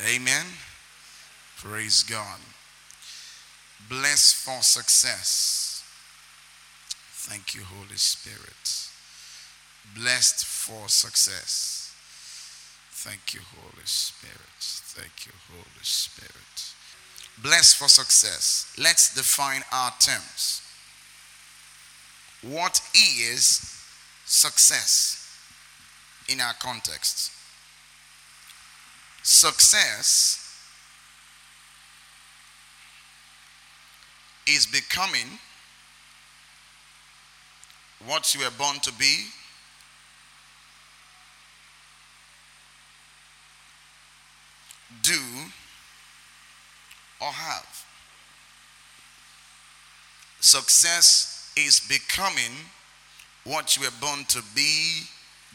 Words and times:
Amen. 0.00 0.46
Praise 1.58 2.02
God. 2.02 2.38
Blessed 3.88 4.36
for 4.36 4.62
success. 4.62 5.84
Thank 7.28 7.54
you, 7.54 7.62
Holy 7.62 7.96
Spirit. 7.96 8.88
Blessed 9.94 10.44
for 10.44 10.88
success. 10.88 11.94
Thank 12.90 13.34
you, 13.34 13.40
Holy 13.60 13.84
Spirit. 13.84 14.38
Thank 14.58 15.26
you, 15.26 15.32
Holy 15.50 15.82
Spirit. 15.82 16.74
Blessed 17.42 17.76
for 17.76 17.88
success. 17.88 18.72
Let's 18.78 19.14
define 19.14 19.62
our 19.72 19.92
terms. 20.00 20.62
What 22.42 22.80
is 22.94 23.80
success 24.24 25.38
in 26.28 26.40
our 26.40 26.54
context? 26.54 27.30
Success 29.22 30.38
is 34.46 34.66
becoming 34.66 35.38
what 38.06 38.34
you 38.34 38.40
were 38.40 38.50
born 38.58 38.80
to 38.80 38.92
be. 38.92 39.26
Do 45.02 45.20
or 47.20 47.28
have. 47.28 47.84
Success 50.40 51.52
is 51.56 51.80
becoming 51.88 52.52
what 53.44 53.76
you 53.76 53.82
were 53.82 53.94
born 54.00 54.24
to 54.28 54.42
be, 54.54 55.02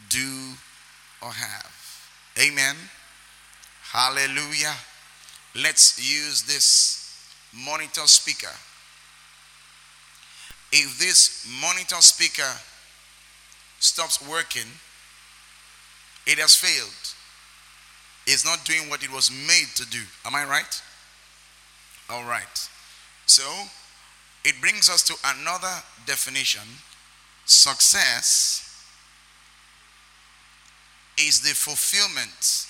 do, 0.08 0.54
or 1.22 1.30
have. 1.30 1.74
Amen. 2.38 2.76
Hallelujah. 3.90 4.74
Let's 5.54 5.98
use 5.98 6.42
this 6.42 7.34
monitor 7.54 8.06
speaker. 8.06 8.54
If 10.70 10.98
this 10.98 11.48
monitor 11.62 11.96
speaker 12.02 12.50
stops 13.78 14.20
working, 14.28 14.68
it 16.26 16.38
has 16.38 16.54
failed. 16.54 17.14
It's 18.26 18.44
not 18.44 18.66
doing 18.66 18.90
what 18.90 19.02
it 19.02 19.10
was 19.10 19.30
made 19.30 19.68
to 19.76 19.86
do. 19.86 20.02
Am 20.26 20.34
I 20.34 20.44
right? 20.44 20.82
All 22.10 22.24
right. 22.24 22.68
So, 23.24 23.42
it 24.44 24.60
brings 24.60 24.90
us 24.90 25.02
to 25.04 25.14
another 25.24 25.82
definition. 26.04 26.62
Success 27.46 28.84
is 31.16 31.40
the 31.40 31.54
fulfillment 31.54 32.67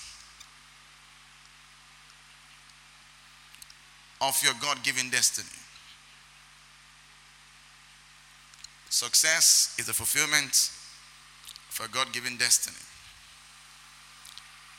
of 4.21 4.41
your 4.43 4.53
God 4.61 4.83
given 4.83 5.09
destiny. 5.09 5.47
Success 8.89 9.75
is 9.77 9.85
the 9.85 9.93
fulfillment 9.93 10.71
of 11.71 11.85
a 11.85 11.87
God 11.89 12.11
given 12.11 12.37
destiny. 12.37 12.75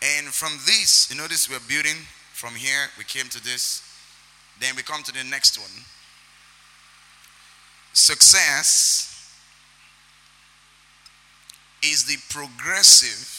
And 0.03 0.29
from 0.29 0.53
this, 0.67 1.11
you 1.11 1.17
notice 1.17 1.49
we're 1.49 1.59
building 1.69 1.97
from 2.33 2.55
here, 2.55 2.89
we 2.99 3.05
came 3.05 3.29
to 3.29 3.43
this, 3.45 3.83
then 4.61 4.75
we 4.77 4.83
come 4.83 5.03
to 5.03 5.13
the 5.13 5.25
next 5.25 5.59
one. 5.59 5.85
Success 7.93 9.11
is 11.83 12.05
the 12.05 12.17
progressive 12.29 13.37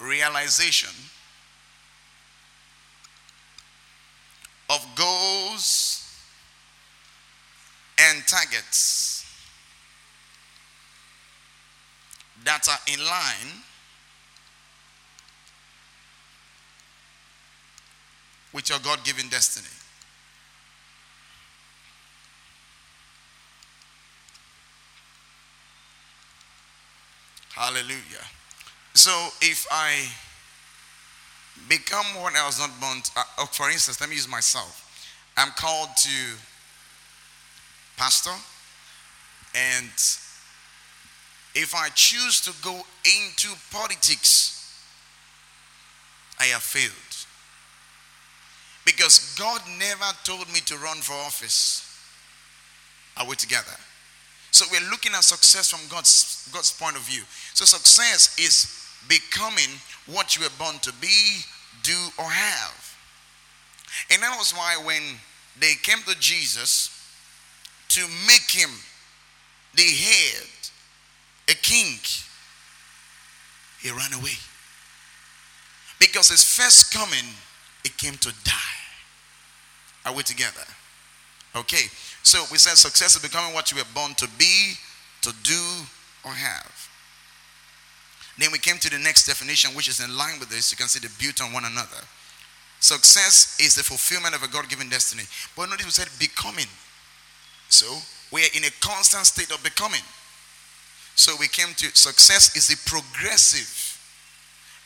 realization 0.00 0.90
of 4.80 4.94
goals 4.96 6.06
and 7.98 8.26
targets 8.26 9.26
that 12.44 12.66
are 12.68 12.78
in 12.92 13.04
line 13.04 13.62
with 18.52 18.68
your 18.70 18.78
God 18.78 19.04
given 19.04 19.28
destiny. 19.28 19.66
Hallelujah. 27.54 28.24
So 28.94 29.10
if 29.42 29.66
I 29.70 30.08
become 31.68 32.06
what 32.20 32.34
I 32.36 32.46
was 32.46 32.58
not 32.58 32.70
born 32.80 33.00
to, 33.02 33.10
uh, 33.16 33.46
for 33.46 33.70
instance, 33.70 34.00
let 34.00 34.08
me 34.08 34.16
use 34.16 34.28
myself. 34.28 34.86
I'm 35.36 35.50
called 35.50 35.88
to 35.96 36.36
pastor, 37.96 38.34
and 39.54 39.90
if 41.54 41.74
I 41.74 41.88
choose 41.94 42.40
to 42.42 42.52
go 42.62 42.82
into 43.04 43.48
politics, 43.72 44.56
I 46.38 46.44
have 46.46 46.62
failed. 46.62 46.92
Because 48.84 49.34
God 49.38 49.60
never 49.78 50.04
told 50.24 50.50
me 50.52 50.60
to 50.66 50.76
run 50.78 50.96
for 50.98 51.12
office. 51.12 51.86
Are 53.16 53.26
we 53.26 53.36
together? 53.36 53.76
So 54.50 54.64
we're 54.72 54.90
looking 54.90 55.12
at 55.12 55.22
success 55.22 55.70
from 55.70 55.80
God's, 55.88 56.48
God's 56.52 56.72
point 56.72 56.96
of 56.96 57.02
view. 57.02 57.22
So 57.54 57.64
success 57.64 58.36
is 58.38 58.79
becoming 59.08 59.68
what 60.06 60.36
you 60.36 60.42
were 60.42 60.56
born 60.58 60.78
to 60.82 60.92
be, 61.00 61.40
do, 61.82 61.96
or 62.18 62.24
have. 62.24 62.96
And 64.10 64.22
that 64.22 64.36
was 64.36 64.52
why 64.52 64.80
when 64.84 65.02
they 65.58 65.74
came 65.82 65.98
to 66.06 66.18
Jesus 66.18 66.96
to 67.88 68.00
make 68.26 68.50
him 68.50 68.70
the 69.74 69.82
head, 69.82 70.48
a 71.48 71.54
king, 71.54 71.98
he 73.80 73.90
ran 73.90 74.12
away. 74.12 74.38
Because 75.98 76.28
his 76.30 76.44
first 76.44 76.92
coming, 76.92 77.34
it 77.84 77.96
came 77.96 78.14
to 78.14 78.32
die. 78.44 78.80
Are 80.06 80.14
we 80.14 80.22
together? 80.22 80.66
Okay. 81.54 81.88
So 82.22 82.44
we 82.50 82.58
said 82.58 82.76
success 82.76 83.16
is 83.16 83.22
becoming 83.22 83.54
what 83.54 83.70
you 83.70 83.78
were 83.78 83.84
born 83.94 84.14
to 84.14 84.28
be, 84.38 84.74
to 85.22 85.32
do, 85.42 85.60
or 86.24 86.32
have. 86.32 86.89
Then 88.40 88.50
we 88.50 88.58
came 88.58 88.78
to 88.78 88.88
the 88.88 88.98
next 88.98 89.26
definition, 89.26 89.76
which 89.76 89.86
is 89.86 90.00
in 90.00 90.16
line 90.16 90.40
with 90.40 90.48
this. 90.48 90.72
You 90.72 90.78
can 90.78 90.88
see 90.88 90.98
the 90.98 91.12
beauty 91.18 91.44
on 91.44 91.52
one 91.52 91.66
another. 91.66 92.00
Success 92.80 93.60
is 93.60 93.74
the 93.74 93.82
fulfillment 93.82 94.34
of 94.34 94.42
a 94.42 94.48
God 94.48 94.66
given 94.70 94.88
destiny. 94.88 95.24
But 95.54 95.68
notice 95.68 95.84
we 95.84 95.92
said 95.92 96.08
becoming. 96.18 96.64
So 97.68 97.98
we 98.32 98.40
are 98.40 98.52
in 98.56 98.64
a 98.64 98.70
constant 98.80 99.26
state 99.26 99.52
of 99.52 99.62
becoming. 99.62 100.00
So 101.16 101.34
we 101.38 101.48
came 101.48 101.74
to 101.76 101.94
success 101.94 102.56
is 102.56 102.66
the 102.68 102.80
progressive 102.88 103.68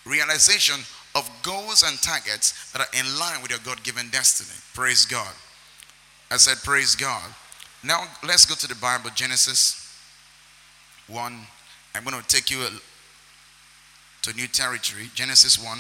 realization 0.05 0.81
of 1.15 1.31
goals 1.45 1.85
and 1.87 1.97
targets 2.03 2.73
that 2.73 2.81
are 2.81 2.99
in 2.99 3.07
line 3.21 3.41
with 3.41 3.53
your 3.53 3.61
God 3.61 3.85
given 3.85 4.11
destiny. 4.11 4.59
Praise 4.75 5.07
God. 5.07 5.33
I 6.29 6.39
said, 6.39 6.59
Praise 6.65 6.97
God. 6.97 7.31
Now 7.85 8.09
let's 8.27 8.47
go 8.47 8.57
to 8.57 8.67
the 8.67 8.75
Bible, 8.75 9.11
Genesis 9.15 9.81
1. 11.07 11.39
I'm 11.95 12.03
going 12.03 12.21
to 12.21 12.27
take 12.27 12.51
you 12.51 12.67
to 14.25 14.35
new 14.35 14.47
territory. 14.47 15.11
Genesis 15.15 15.63
1, 15.63 15.79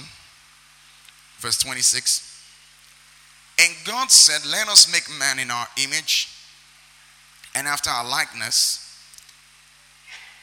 verse 1.39 1.59
26. 1.59 2.31
And 3.59 3.73
God 3.87 4.11
said, 4.11 4.49
Let 4.51 4.69
us 4.69 4.91
make 4.93 5.05
man 5.19 5.39
in 5.39 5.51
our 5.51 5.67
image 5.83 6.29
and 7.55 7.67
after 7.67 7.89
our 7.89 8.07
likeness, 8.07 8.81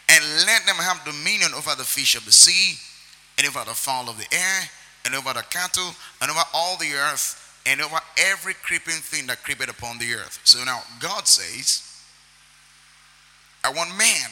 and 0.10 0.24
let 0.48 0.66
them 0.66 0.78
have 0.78 1.04
dominion 1.06 1.52
over 1.56 1.76
the 1.76 1.84
fish 1.84 2.16
of 2.16 2.26
the 2.26 2.32
sea, 2.32 2.80
and 3.38 3.48
over 3.48 3.64
the 3.70 3.76
fowl 3.76 4.10
of 4.10 4.18
the 4.18 4.36
air, 4.36 4.62
and 5.06 5.14
over 5.14 5.34
the 5.34 5.44
cattle, 5.50 5.94
and 6.22 6.32
over 6.32 6.42
all 6.54 6.78
the 6.78 6.94
earth, 6.94 7.38
and 7.66 7.82
over 7.82 8.00
every 8.18 8.54
creeping 8.56 8.96
thing 8.96 9.28
that 9.28 9.44
creepeth 9.44 9.70
upon 9.70 10.00
the 10.00 10.14
earth. 10.16 10.40
So 10.44 10.64
now 10.64 10.82
God 11.00 11.28
says, 11.28 11.88
I 13.64 13.72
want 13.72 13.96
man 13.96 14.32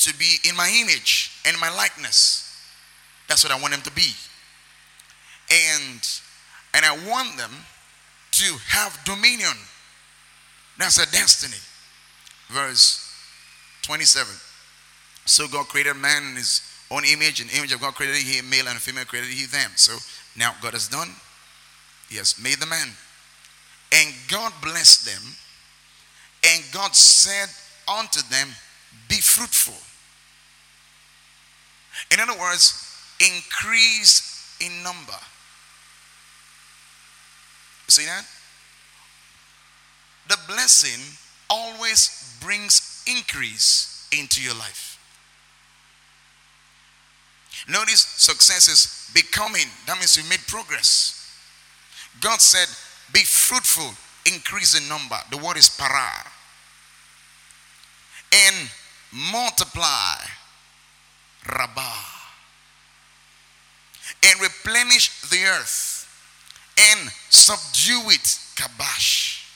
to 0.00 0.16
be 0.16 0.36
in 0.48 0.56
my 0.56 0.70
image 0.80 1.30
and 1.46 1.58
my 1.60 1.70
likeness. 1.70 2.46
That's 3.28 3.44
what 3.44 3.52
I 3.52 3.60
want 3.60 3.72
them 3.72 3.82
to 3.82 3.92
be. 3.92 4.10
And 5.50 6.00
and 6.72 6.84
I 6.84 6.92
want 7.08 7.36
them 7.36 7.50
to 8.32 8.54
have 8.68 8.98
dominion. 9.04 9.56
That's 10.78 10.98
a 10.98 11.10
destiny. 11.10 11.60
Verse 12.48 13.06
27. 13.82 14.34
So 15.26 15.48
God 15.48 15.66
created 15.66 15.94
man 15.96 16.22
in 16.30 16.36
his 16.36 16.62
own 16.90 17.04
image, 17.04 17.40
and 17.40 17.50
image 17.52 17.72
of 17.72 17.80
God 17.80 17.94
created 17.94 18.16
he, 18.16 18.40
male 18.42 18.68
and 18.68 18.78
female 18.78 19.04
created 19.04 19.30
he 19.30 19.46
them. 19.46 19.70
So 19.76 19.96
now 20.36 20.54
God 20.62 20.72
has 20.72 20.88
done. 20.88 21.08
He 22.08 22.16
has 22.16 22.40
made 22.42 22.58
the 22.58 22.66
man. 22.66 22.88
And 23.92 24.14
God 24.28 24.52
blessed 24.62 25.06
them. 25.06 25.22
And 26.46 26.64
God 26.72 26.94
said 26.94 27.48
unto 27.88 28.22
them, 28.30 28.48
Be 29.08 29.16
fruitful 29.16 29.74
In 32.12 32.20
other 32.20 32.38
words, 32.38 32.86
increase 33.20 34.56
in 34.60 34.82
number. 34.82 35.18
You 37.86 37.92
see 37.92 38.04
that? 38.04 38.24
The 40.28 40.38
blessing 40.46 41.00
always 41.48 42.36
brings 42.40 43.02
increase 43.06 44.08
into 44.16 44.40
your 44.40 44.54
life. 44.54 44.98
Notice 47.68 48.00
success 48.00 48.68
is 48.68 49.10
becoming. 49.14 49.66
That 49.86 49.96
means 49.96 50.16
you 50.16 50.22
made 50.28 50.40
progress. 50.46 51.16
God 52.20 52.40
said, 52.40 52.68
Be 53.12 53.20
fruitful, 53.20 53.94
increase 54.32 54.80
in 54.80 54.88
number. 54.88 55.16
The 55.30 55.36
word 55.36 55.56
is 55.56 55.68
para. 55.68 56.10
And 58.32 58.70
multiply. 59.12 60.16
Rabbah. 61.50 62.04
And 64.24 64.40
replenish 64.40 65.28
the 65.30 65.44
earth. 65.44 66.06
And 66.78 67.10
subdue 67.30 68.10
it. 68.10 68.38
Kabash. 68.56 69.46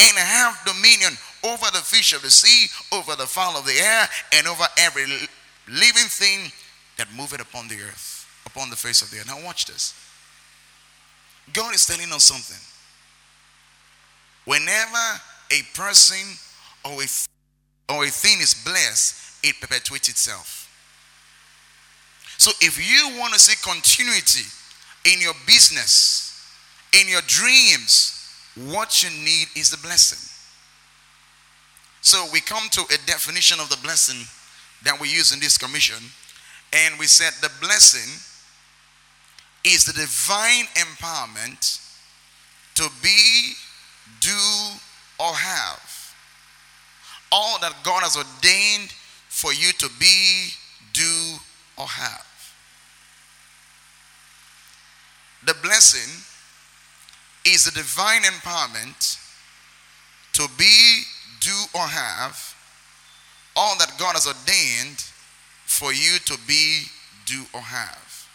And 0.00 0.16
have 0.16 0.58
dominion 0.64 1.12
over 1.44 1.66
the 1.72 1.78
fish 1.78 2.12
of 2.12 2.22
the 2.22 2.30
sea, 2.30 2.68
over 2.92 3.14
the 3.16 3.26
fowl 3.26 3.56
of 3.56 3.66
the 3.66 3.78
air, 3.78 4.08
and 4.32 4.46
over 4.46 4.64
every 4.78 5.04
living 5.68 6.08
thing 6.08 6.50
that 6.98 7.08
moveth 7.16 7.40
upon 7.40 7.68
the 7.68 7.76
earth, 7.76 8.26
upon 8.46 8.70
the 8.70 8.76
face 8.76 9.02
of 9.02 9.10
the 9.10 9.18
earth. 9.18 9.26
Now, 9.26 9.44
watch 9.44 9.66
this. 9.66 9.94
God 11.52 11.74
is 11.74 11.86
telling 11.86 12.12
us 12.12 12.24
something. 12.24 12.60
Whenever 14.44 15.20
a 15.50 15.62
person 15.74 16.36
or 16.84 17.02
a, 17.02 17.06
or 17.92 18.04
a 18.04 18.10
thing 18.10 18.40
is 18.40 18.54
blessed, 18.64 19.14
it 19.42 19.60
perpetuates 19.60 20.08
itself. 20.08 20.68
So, 22.38 22.50
if 22.60 22.78
you 22.78 23.18
want 23.18 23.32
to 23.34 23.38
see 23.38 23.56
continuity 23.62 24.48
in 25.04 25.20
your 25.20 25.34
business, 25.46 26.28
in 27.00 27.08
your 27.08 27.20
dreams, 27.26 28.18
what 28.56 29.02
you 29.02 29.10
need 29.10 29.46
is 29.56 29.70
the 29.70 29.76
blessing. 29.78 30.18
So, 32.00 32.26
we 32.32 32.40
come 32.40 32.68
to 32.70 32.82
a 32.82 33.06
definition 33.06 33.60
of 33.60 33.68
the 33.68 33.78
blessing 33.82 34.26
that 34.84 35.00
we 35.00 35.08
use 35.08 35.32
in 35.32 35.40
this 35.40 35.56
commission 35.56 36.02
and 36.72 36.98
we 36.98 37.06
said 37.06 37.32
the 37.40 37.52
blessing 37.60 38.10
is 39.64 39.84
the 39.84 39.92
divine 39.92 40.64
empowerment 40.74 41.80
to 42.74 42.88
be, 43.02 43.52
do, 44.20 44.30
or 45.20 45.34
have. 45.34 46.14
All 47.30 47.58
that 47.60 47.74
God 47.84 48.02
has 48.02 48.16
ordained 48.16 48.92
for 49.32 49.54
you 49.54 49.72
to 49.72 49.88
be, 49.98 50.50
do, 50.92 51.38
or 51.78 51.86
have. 51.86 52.54
The 55.46 55.54
blessing 55.62 56.22
is 57.46 57.64
the 57.64 57.70
divine 57.70 58.20
empowerment 58.22 59.18
to 60.34 60.46
be, 60.58 61.02
do, 61.40 61.50
or 61.74 61.80
have 61.80 62.54
all 63.56 63.74
that 63.78 63.94
God 63.98 64.12
has 64.12 64.26
ordained 64.26 65.00
for 65.64 65.94
you 65.94 66.18
to 66.26 66.38
be, 66.46 66.82
do, 67.24 67.42
or 67.54 67.60
have. 67.62 68.28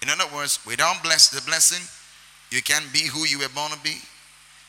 In 0.00 0.08
other 0.08 0.32
words, 0.32 0.60
without 0.64 1.02
bless 1.02 1.28
the 1.28 1.42
blessing, 1.42 1.82
you 2.50 2.62
can't 2.62 2.90
be 2.92 3.00
who 3.00 3.26
you 3.26 3.40
were 3.40 3.52
born 3.52 3.72
to 3.72 3.78
be. 3.82 3.98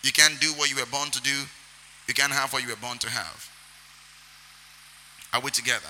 You 0.01 0.11
can't 0.11 0.41
do 0.41 0.47
what 0.53 0.71
you 0.71 0.75
were 0.75 0.89
born 0.91 1.11
to 1.11 1.21
do. 1.21 1.43
You 2.07 2.15
can't 2.15 2.33
have 2.33 2.51
what 2.51 2.63
you 2.63 2.69
were 2.69 2.81
born 2.81 2.97
to 2.97 3.09
have. 3.11 3.52
Are 5.33 5.41
we 5.41 5.49
together? 5.49 5.89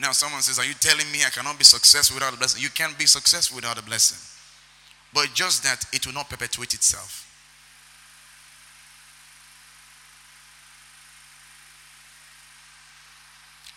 Now, 0.00 0.12
someone 0.12 0.42
says, 0.42 0.58
Are 0.58 0.64
you 0.64 0.74
telling 0.74 1.10
me 1.12 1.18
I 1.24 1.30
cannot 1.30 1.58
be 1.58 1.64
successful 1.64 2.16
without 2.16 2.34
a 2.34 2.36
blessing? 2.38 2.62
You 2.62 2.70
can't 2.70 2.98
be 2.98 3.06
successful 3.06 3.56
without 3.56 3.78
a 3.78 3.82
blessing. 3.82 4.18
But 5.12 5.34
just 5.34 5.62
that 5.64 5.84
it 5.92 6.06
will 6.06 6.14
not 6.14 6.30
perpetuate 6.30 6.74
itself. 6.74 7.26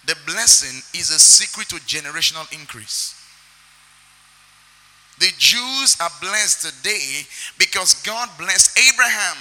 The 0.06 0.16
blessing 0.26 0.82
is 1.00 1.12
a 1.12 1.20
secret 1.20 1.70
to 1.70 1.76
generational 1.76 2.52
increase. 2.52 3.16
The 5.20 5.32
Jews 5.38 5.98
are 6.02 6.10
blessed 6.20 6.76
today 6.76 7.22
because 7.60 8.02
God 8.02 8.30
blessed 8.38 8.78
Abraham. 8.78 9.38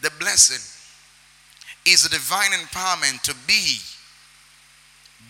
The 0.00 0.10
blessing 0.18 0.62
is 1.84 2.04
a 2.04 2.10
divine 2.10 2.50
empowerment 2.50 3.22
to 3.22 3.34
be, 3.46 3.78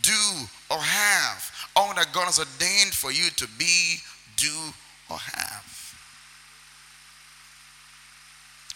do, 0.02 0.48
or 0.70 0.78
have 0.78 1.50
all 1.74 1.94
that 1.94 2.12
God 2.12 2.26
has 2.26 2.38
ordained 2.38 2.92
for 2.92 3.12
you 3.12 3.30
to 3.30 3.48
be, 3.58 3.96
do, 4.36 4.52
or 5.08 5.16
have. 5.18 5.78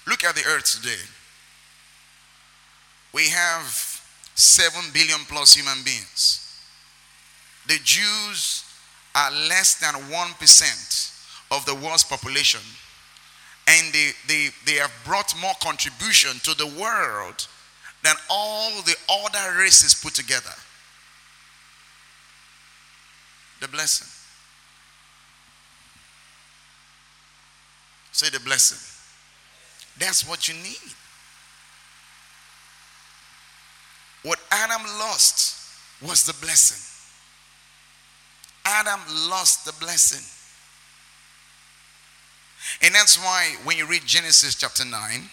Look 0.06 0.24
at 0.24 0.34
the 0.34 0.44
earth 0.46 0.80
today. 0.80 1.02
We 3.12 3.28
have 3.28 4.02
7 4.34 4.80
billion 4.92 5.20
plus 5.28 5.54
human 5.54 5.82
beings. 5.84 6.38
The 7.68 7.78
Jews 7.84 8.64
are 9.14 9.30
less 9.30 9.74
than 9.74 9.94
1% 9.94 11.12
of 11.50 11.66
the 11.66 11.74
world's 11.74 12.04
population. 12.04 12.60
And 13.68 13.92
they, 13.92 14.10
they, 14.26 14.48
they 14.66 14.74
have 14.74 14.92
brought 15.04 15.34
more 15.40 15.54
contribution 15.62 16.32
to 16.44 16.54
the 16.56 16.66
world 16.66 17.46
than 18.02 18.14
all 18.28 18.70
the 18.82 18.96
other 19.08 19.58
races 19.58 19.94
put 19.94 20.14
together. 20.14 20.54
The 23.60 23.68
blessing. 23.68 24.08
Say 28.10 28.28
the 28.30 28.40
blessing. 28.40 28.78
That's 29.98 30.28
what 30.28 30.48
you 30.48 30.54
need. 30.54 30.92
What 34.24 34.38
Adam 34.50 34.82
lost 34.98 35.58
was 36.00 36.24
the 36.24 36.34
blessing. 36.44 36.80
Adam 38.64 39.00
lost 39.28 39.64
the 39.64 39.72
blessing. 39.84 40.24
And 42.82 42.94
that's 42.94 43.16
why 43.18 43.54
when 43.64 43.76
you 43.76 43.86
read 43.86 44.02
Genesis 44.04 44.56
chapter 44.56 44.84
9, 44.84 45.30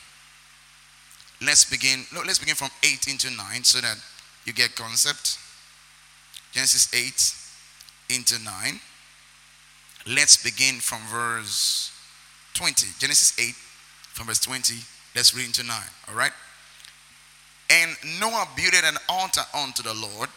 let's 1.41 1.69
begin 1.69 2.05
no, 2.13 2.21
let's 2.25 2.39
begin 2.39 2.55
from 2.55 2.69
18 2.83 3.17
to 3.17 3.29
9 3.31 3.63
so 3.63 3.81
that 3.81 3.97
you 4.45 4.53
get 4.53 4.75
concept. 4.75 5.37
Genesis 6.51 6.93
8 8.09 8.15
into 8.15 8.43
9. 8.43 8.79
Let's 10.07 10.41
begin 10.41 10.75
from 10.75 10.99
verse 11.07 11.91
20. 12.53 12.87
Genesis 12.99 13.37
8 13.39 13.53
from 14.13 14.27
verse 14.27 14.39
20. 14.39 14.75
Let's 15.15 15.35
read 15.35 15.45
into 15.45 15.63
9. 15.63 15.75
All 16.07 16.15
right? 16.15 16.31
And 17.69 17.95
Noah 18.19 18.47
built 18.55 18.73
an 18.83 18.97
altar 19.07 19.41
unto 19.53 19.83
the 19.83 19.93
Lord 19.93 20.29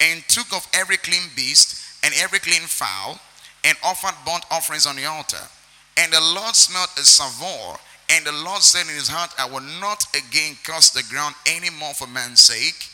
and 0.00 0.22
took 0.28 0.52
of 0.54 0.66
every 0.72 0.96
clean 0.96 1.28
beast 1.36 2.04
and 2.04 2.14
every 2.16 2.38
clean 2.38 2.62
fowl 2.62 3.20
and 3.64 3.76
offered 3.82 4.14
burnt 4.24 4.44
offerings 4.50 4.86
on 4.86 4.96
the 4.96 5.04
altar. 5.04 5.36
And 5.98 6.12
the 6.12 6.20
Lord 6.20 6.54
smelled 6.54 6.90
a 6.96 7.02
savour. 7.02 7.78
And 8.10 8.24
the 8.24 8.32
Lord 8.32 8.62
said 8.62 8.88
in 8.88 8.94
his 8.94 9.08
heart, 9.08 9.34
I 9.38 9.44
will 9.44 9.66
not 9.80 10.04
again 10.16 10.56
curse 10.64 10.90
the 10.90 11.02
ground 11.10 11.34
any 11.46 11.68
more 11.68 11.92
for 11.92 12.06
man's 12.06 12.40
sake. 12.40 12.88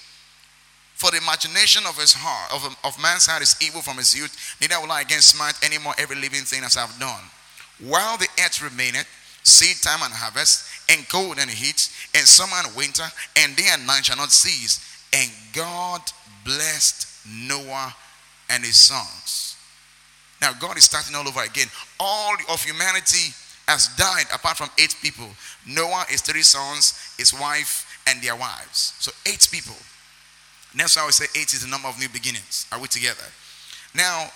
For 0.95 1.11
the 1.11 1.19
imagination 1.19 1.85
of 1.87 1.99
his 1.99 2.15
heart, 2.17 2.53
of, 2.53 2.77
of 2.83 3.01
man's 3.01 3.27
heart 3.27 3.43
is 3.43 3.57
evil 3.61 3.83
from 3.83 3.99
his 3.99 4.15
youth. 4.15 4.57
Neither 4.61 4.81
will 4.81 4.91
I 4.91 5.03
again 5.03 5.21
smite 5.21 5.55
any 5.63 5.79
more 5.79 5.95
every 5.99 6.17
living 6.17 6.43
thing 6.43 6.65
as 6.65 6.77
I 6.77 6.87
have 6.87 6.99
done. 6.99 7.21
While 7.79 8.17
the 8.17 8.29
earth 8.43 8.63
remaineth, 8.63 9.07
seed 9.43 9.77
time 9.83 10.03
and 10.03 10.13
harvest, 10.13 10.67
and 10.89 11.09
cold 11.09 11.39
and 11.39 11.51
heat, 11.51 11.91
and 12.15 12.27
summer 12.27 12.57
and 12.65 12.75
winter, 12.77 13.05
and 13.37 13.55
day 13.55 13.69
and 13.71 13.87
night 13.87 14.07
shall 14.07 14.17
not 14.17 14.33
cease. 14.33 14.81
And 15.13 15.31
God 15.53 16.01
blessed 16.45 17.07
Noah 17.29 17.95
and 18.51 18.65
his 18.65 18.79
sons. 18.79 19.54
Now, 20.45 20.53
God 20.53 20.77
is 20.77 20.85
starting 20.85 21.17
all 21.17 21.27
over 21.27 21.41
again. 21.41 21.69
All 21.99 22.35
of 22.51 22.63
humanity 22.63 23.33
has 23.67 23.89
died 23.97 24.27
apart 24.31 24.59
from 24.59 24.69
eight 24.79 24.95
people 25.01 25.31
Noah, 25.67 26.05
his 26.07 26.21
three 26.21 26.43
sons, 26.43 27.15
his 27.17 27.33
wife, 27.33 28.03
and 28.07 28.21
their 28.23 28.37
wives. 28.37 28.93
So, 29.01 29.11
eight 29.25 29.49
people. 29.51 29.75
That's 30.77 30.97
why 30.97 31.07
we 31.07 31.13
say 31.13 31.25
eight 31.41 31.55
is 31.55 31.63
the 31.63 31.71
number 31.71 31.89
of 31.89 31.99
new 31.99 32.11
beginnings. 32.11 32.67
Are 32.71 32.79
we 32.79 32.89
together? 32.89 33.25
Now, 33.95 34.29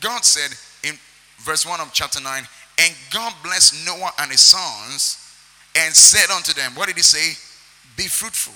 God 0.00 0.24
said 0.24 0.56
in 0.88 0.96
verse 1.38 1.66
1 1.66 1.80
of 1.80 1.92
chapter 1.92 2.20
9, 2.20 2.46
and 2.78 2.94
God 3.12 3.32
blessed 3.42 3.84
Noah 3.84 4.12
and 4.20 4.30
his 4.30 4.42
sons 4.42 5.18
and 5.74 5.92
said 5.92 6.32
unto 6.32 6.52
them, 6.52 6.76
What 6.76 6.86
did 6.86 6.94
he 6.94 7.02
say? 7.02 7.34
Be 7.96 8.04
fruitful. 8.04 8.54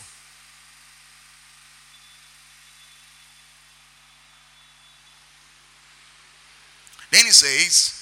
Then 7.12 7.26
he 7.26 7.30
says, 7.30 7.94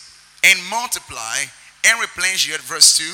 And 0.45 0.59
multiply 0.71 1.45
and 1.85 2.01
replenish 2.01 2.49
you 2.49 2.55
at 2.55 2.61
verse 2.61 2.97
2 2.97 3.05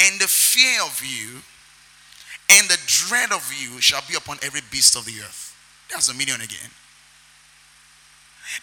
and 0.00 0.18
the 0.18 0.26
fear 0.26 0.80
of 0.82 1.02
you 1.04 1.42
and 2.52 2.68
the 2.68 2.78
dread 2.86 3.32
of 3.32 3.52
you 3.52 3.80
shall 3.80 4.02
be 4.08 4.14
upon 4.14 4.38
every 4.42 4.62
beast 4.70 4.96
of 4.96 5.04
the 5.04 5.20
earth. 5.20 5.54
That's 5.90 6.08
a 6.08 6.14
million 6.14 6.40
again. 6.40 6.70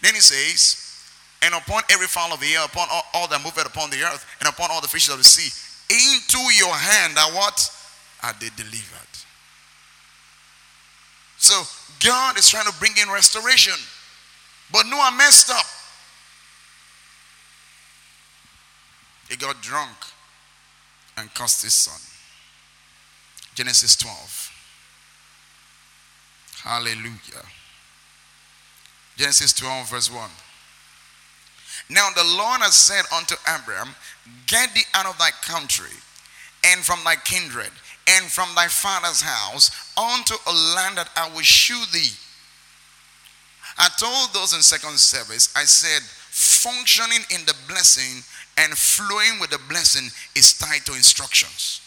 Then 0.02 0.14
he 0.14 0.20
says, 0.20 0.84
and 1.42 1.54
upon 1.54 1.82
every 1.90 2.06
fowl 2.06 2.32
of 2.34 2.40
the 2.40 2.52
air, 2.54 2.64
upon 2.64 2.88
all, 2.90 3.04
all 3.14 3.28
that 3.28 3.42
moveth 3.42 3.66
upon 3.66 3.90
the 3.90 4.02
earth, 4.02 4.26
and 4.40 4.48
upon 4.48 4.70
all 4.70 4.80
the 4.80 4.88
fishes 4.88 5.12
of 5.12 5.18
the 5.18 5.24
sea, 5.24 5.48
into 5.88 6.38
your 6.56 6.74
hand 6.74 7.16
are 7.16 7.30
what? 7.30 7.70
Are 8.22 8.34
they 8.40 8.50
delivered? 8.56 9.14
So 11.38 11.62
God 12.04 12.36
is 12.36 12.48
trying 12.48 12.66
to 12.66 12.74
bring 12.78 12.92
in 13.00 13.08
restoration. 13.08 13.78
But 14.72 14.86
Noah 14.86 15.12
messed 15.16 15.50
up. 15.50 15.64
He 19.28 19.36
got 19.36 19.60
drunk 19.62 19.96
and 21.16 21.32
cursed 21.34 21.62
his 21.62 21.74
son. 21.74 22.00
Genesis 23.54 23.96
12. 23.96 24.52
Hallelujah. 26.62 27.44
Genesis 29.16 29.52
12, 29.52 29.90
verse 29.90 30.12
1. 30.12 30.30
Now 31.90 32.08
the 32.14 32.24
Lord 32.24 32.60
has 32.60 32.76
said 32.76 33.04
unto 33.14 33.34
Abraham, 33.48 33.94
Get 34.46 34.74
thee 34.74 34.82
out 34.94 35.06
of 35.06 35.18
thy 35.18 35.30
country, 35.42 35.96
and 36.64 36.80
from 36.80 37.00
thy 37.04 37.16
kindred, 37.16 37.70
and 38.06 38.26
from 38.26 38.48
thy 38.54 38.68
father's 38.68 39.22
house, 39.22 39.70
unto 39.96 40.34
a 40.46 40.52
land 40.76 40.98
that 40.98 41.10
I 41.16 41.28
will 41.30 41.42
shew 41.42 41.82
thee. 41.92 42.12
I 43.78 43.88
told 43.98 44.32
those 44.32 44.54
in 44.54 44.62
second 44.62 44.98
service, 44.98 45.52
I 45.56 45.64
said, 45.64 46.02
functioning 46.02 47.24
in 47.30 47.44
the 47.46 47.54
blessing 47.68 48.22
and 48.56 48.76
flowing 48.76 49.40
with 49.40 49.50
the 49.50 49.60
blessing 49.68 50.10
is 50.34 50.58
tied 50.58 50.84
to 50.86 50.94
instructions. 50.94 51.80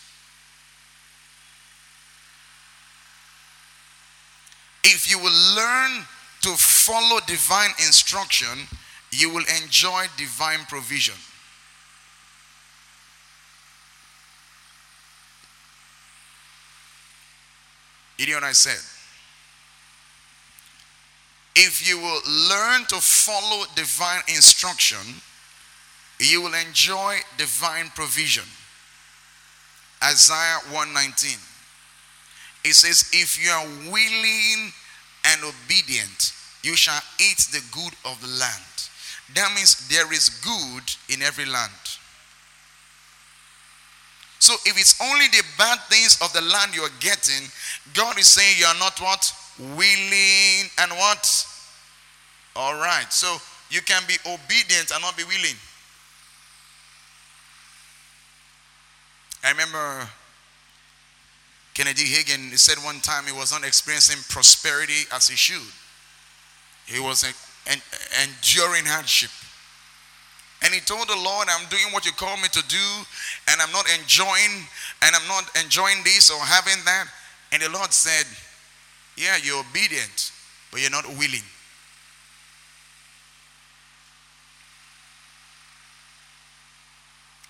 If 4.84 5.10
you 5.10 5.20
will 5.20 5.56
learn 5.56 6.06
to 6.42 6.50
follow 6.58 7.20
divine 7.28 7.72
instruction, 7.86 8.68
you 9.12 9.30
will 9.30 9.46
enjoy 9.62 10.06
divine 10.18 10.66
provision. 10.68 11.16
You 18.18 18.38
I 18.44 18.52
said? 18.52 18.80
If 21.56 21.88
you 21.88 21.98
will 22.00 22.22
learn 22.50 22.86
to 22.86 22.96
follow 22.96 23.66
divine 23.76 24.22
instruction, 24.28 25.22
you 26.20 26.42
will 26.42 26.54
enjoy 26.54 27.18
divine 27.38 27.90
provision. 27.96 28.46
Isaiah 30.04 30.60
119. 30.72 31.38
It 32.64 32.74
says, 32.74 33.10
If 33.12 33.44
you 33.44 33.50
are 33.52 33.66
willing 33.92 34.72
and 35.26 35.42
obedient, 35.44 36.34
you 36.64 36.76
shall 36.76 37.02
eat 37.20 37.48
the 37.52 37.64
good 37.72 37.94
of 38.06 38.22
the 38.22 38.28
land. 38.28 38.64
That 39.36 39.54
means 39.56 39.88
there 39.90 40.12
is 40.14 40.30
good 40.30 40.84
in 41.14 41.22
every 41.22 41.46
land. 41.46 41.72
So 44.40 44.56
if 44.66 44.80
it's 44.80 45.00
only 45.02 45.28
the 45.28 45.44
bad 45.58 45.80
things 45.90 46.20
of 46.22 46.34
the 46.34 46.42
land 46.42 46.76
you're 46.76 46.90
getting, 47.00 47.48
God 47.94 48.18
is 48.18 48.28
saying 48.28 48.58
you 48.58 48.66
are 48.66 48.80
not 48.80 49.00
what? 49.00 49.32
Willing 49.62 50.70
and 50.80 50.92
what? 50.92 51.48
All 52.56 52.76
right. 52.76 53.06
So 53.10 53.38
you 53.70 53.82
can 53.82 54.04
be 54.08 54.16
obedient 54.26 54.92
and 54.92 55.02
not 55.02 55.16
be 55.16 55.24
willing. 55.24 55.56
I 59.44 59.52
remember 59.52 60.08
Kenneth 61.74 61.98
Hagin 61.98 62.58
said 62.58 62.78
one 62.84 63.00
time 63.00 63.26
he 63.26 63.32
was 63.32 63.52
not 63.52 63.66
experiencing 63.66 64.18
prosperity 64.30 65.08
as 65.14 65.28
he 65.28 65.36
should. 65.36 65.62
He 66.86 67.00
was 67.00 67.24
enduring 68.22 68.86
hardship. 68.86 69.32
And 70.64 70.74
he 70.74 70.80
told 70.80 71.08
the 71.08 71.16
Lord, 71.16 71.48
I'm 71.50 71.68
doing 71.70 71.92
what 71.92 72.06
you 72.06 72.12
call 72.12 72.38
me 72.38 72.48
to 72.52 72.64
do, 72.68 73.06
and 73.50 73.60
I'm 73.62 73.72
not 73.72 73.86
enjoying, 74.00 74.68
and 75.02 75.16
I'm 75.16 75.28
not 75.28 75.50
enjoying 75.64 76.04
this 76.04 76.30
or 76.30 76.38
having 76.40 76.84
that. 76.86 77.08
And 77.52 77.64
the 77.64 77.70
Lord 77.70 77.92
said, 77.92 78.28
Yeah, 79.18 79.38
you're 79.44 79.60
obedient, 79.60 80.32
but 80.72 80.82
you're 80.82 80.90
not 80.90 81.08
willing. 81.08 81.44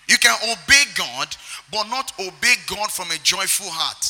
You 0.08 0.18
can 0.18 0.36
obey 0.44 0.84
God, 0.94 1.34
but 1.70 1.84
not 1.88 2.12
obey 2.20 2.54
God 2.66 2.90
from 2.90 3.10
a 3.10 3.18
joyful 3.22 3.70
heart. 3.70 4.04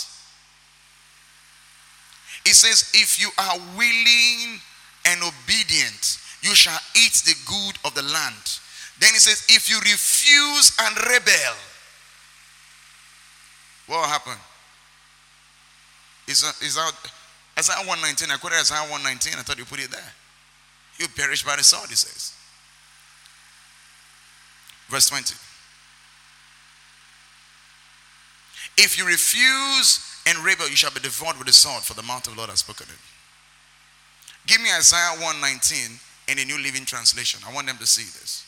It 2.44 2.54
says, 2.54 2.90
If 2.92 3.20
you 3.20 3.30
are 3.38 3.58
willing 3.76 4.60
and 5.06 5.22
obedient, 5.22 6.18
you 6.42 6.54
shall 6.54 6.80
eat 6.96 7.22
the 7.24 7.36
good 7.46 7.76
of 7.84 7.94
the 7.94 8.02
land. 8.02 8.58
Then 8.98 9.10
he 9.12 9.18
says, 9.18 9.46
If 9.48 9.70
you 9.70 9.78
refuse 9.78 10.76
and 10.80 10.96
rebel, 11.06 11.54
what 13.86 14.00
will 14.00 14.08
happen? 14.08 14.38
Is, 16.26 16.42
is 16.62 16.78
out 16.78 16.94
Isaiah 17.58 17.86
119. 17.86 18.30
I 18.30 18.36
quoted 18.38 18.60
Isaiah 18.60 18.88
119. 18.90 19.34
I 19.38 19.42
thought 19.42 19.58
you 19.58 19.64
put 19.64 19.80
it 19.80 19.90
there. 19.90 20.12
You 20.98 21.08
perish 21.08 21.44
by 21.44 21.56
the 21.56 21.64
sword, 21.64 21.88
he 21.88 21.96
says. 21.96 22.34
Verse 24.88 25.08
20. 25.08 25.34
If 28.78 28.98
you 28.98 29.06
refuse 29.06 30.00
and 30.26 30.38
rebel, 30.38 30.68
you 30.68 30.76
shall 30.76 30.90
be 30.90 31.00
devoured 31.00 31.36
with 31.36 31.46
the 31.46 31.52
sword, 31.52 31.82
for 31.82 31.94
the 31.94 32.02
mouth 32.02 32.26
of 32.26 32.34
the 32.34 32.38
Lord 32.38 32.50
has 32.50 32.60
spoken 32.60 32.86
it. 32.88 32.98
Give 34.46 34.60
me 34.60 34.70
Isaiah 34.72 35.20
119 35.20 35.98
in 36.28 36.36
the 36.36 36.44
New 36.44 36.62
Living 36.62 36.84
Translation. 36.84 37.40
I 37.46 37.52
want 37.52 37.66
them 37.66 37.78
to 37.78 37.86
see 37.86 38.04
this. 38.04 38.46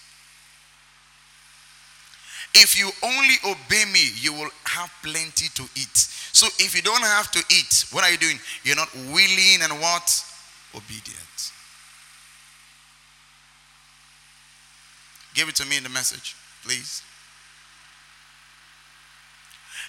If 2.54 2.78
you 2.78 2.90
only 3.02 3.34
obey 3.44 3.84
me, 3.92 4.10
you 4.20 4.32
will 4.32 4.50
have 4.64 4.90
plenty 5.02 5.48
to 5.54 5.62
eat. 5.74 5.96
So 5.96 6.46
if 6.58 6.74
you 6.74 6.82
don't 6.82 7.02
have 7.02 7.30
to 7.32 7.38
eat, 7.50 7.86
what 7.90 8.04
are 8.04 8.10
you 8.10 8.16
doing? 8.16 8.38
You're 8.62 8.76
not 8.76 8.94
willing 8.94 9.62
and 9.62 9.80
what? 9.80 10.24
Obedient. 10.74 11.52
Give 15.34 15.48
it 15.48 15.56
to 15.56 15.66
me 15.66 15.76
in 15.76 15.82
the 15.82 15.88
message, 15.88 16.36
please. 16.64 17.02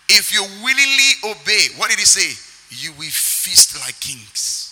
If 0.10 0.34
you 0.34 0.42
willingly 0.64 1.12
obey, 1.24 1.68
what 1.78 1.90
did 1.90 2.00
he 2.00 2.06
say? 2.06 2.34
You 2.70 2.92
will 2.94 3.10
feast 3.10 3.80
like 3.80 4.00
kings. 4.00 4.72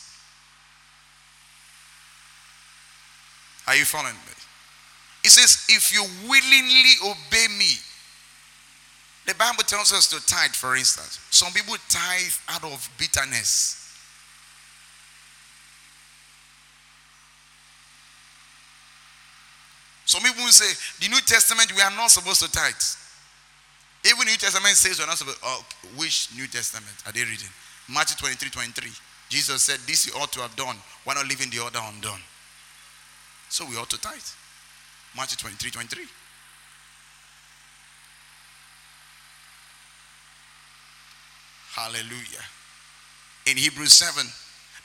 Are 3.68 3.76
you 3.76 3.86
following 3.86 4.16
me? 4.16 4.43
He 5.24 5.30
says, 5.30 5.66
if 5.70 5.94
you 5.94 6.04
willingly 6.28 6.94
obey 7.02 7.48
me, 7.58 7.72
the 9.26 9.34
Bible 9.36 9.64
tells 9.64 9.94
us 9.94 10.08
to 10.10 10.26
tithe, 10.28 10.52
for 10.52 10.76
instance. 10.76 11.20
Some 11.32 11.54
people 11.54 11.76
tithe 11.88 12.34
out 12.50 12.64
of 12.66 12.90
bitterness. 12.98 13.80
Some 20.06 20.22
people 20.24 20.46
say, 20.48 20.76
the 21.00 21.10
New 21.10 21.22
Testament, 21.22 21.74
we 21.74 21.82
are 21.82 21.92
not 21.92 22.12
supposed 22.12 22.44
to 22.44 22.52
tithe. 22.52 22.74
Even 24.06 24.28
New 24.28 24.36
Testament 24.36 24.76
says 24.76 25.00
we're 25.00 25.06
not 25.06 25.18
supposed 25.18 25.40
oh, 25.44 25.64
which 25.96 26.28
New 26.36 26.46
Testament 26.48 26.94
are 27.06 27.14
they 27.14 27.22
reading? 27.22 27.48
Matthew 27.88 28.18
23, 28.18 28.50
23. 28.50 28.92
Jesus 29.30 29.64
said, 29.64 29.80
This 29.88 30.06
you 30.06 30.14
ought 30.20 30.32
to 30.34 30.42
have 30.42 30.56
done. 30.58 30.76
Why 31.06 31.14
not 31.14 31.28
leaving 31.28 31.50
the 31.50 31.60
order 31.60 31.80
undone? 31.82 32.20
So 33.48 33.66
we 33.66 33.78
ought 33.78 33.90
to 33.92 34.02
tithe. 34.02 34.20
Matthew 35.16 35.38
23 35.38 35.72
23. 35.72 36.06
Hallelujah. 41.74 42.44
In 43.48 43.58
Hebrews 43.58 43.94
7, 43.94 44.26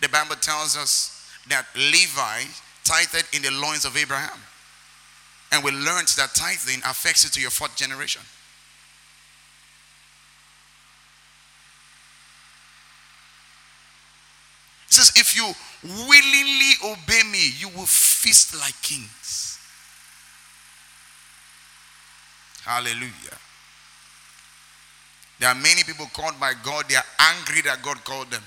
the 0.00 0.08
Bible 0.08 0.36
tells 0.36 0.76
us 0.76 1.30
that 1.48 1.66
Levi 1.76 2.44
tithed 2.84 3.34
in 3.34 3.42
the 3.42 3.50
loins 3.50 3.84
of 3.84 3.96
Abraham. 3.96 4.38
And 5.52 5.64
we 5.64 5.70
learned 5.70 6.08
that 6.16 6.30
tithing 6.34 6.80
affects 6.84 7.24
you 7.24 7.30
to 7.30 7.40
your 7.40 7.50
fourth 7.50 7.76
generation. 7.76 8.22
It 14.88 14.94
says, 14.94 15.12
if 15.16 15.36
you 15.36 15.52
willingly 15.84 16.72
obey 16.84 17.22
me, 17.30 17.50
you 17.58 17.68
will 17.68 17.86
feast 17.86 18.58
like 18.58 18.80
kings. 18.82 19.57
Hallelujah. 22.68 23.38
There 25.40 25.48
are 25.48 25.54
many 25.54 25.84
people 25.84 26.04
called 26.12 26.38
by 26.38 26.52
God, 26.62 26.84
they 26.86 26.96
are 26.96 27.10
angry 27.18 27.62
that 27.62 27.82
God 27.82 28.04
called 28.04 28.30
them. 28.30 28.42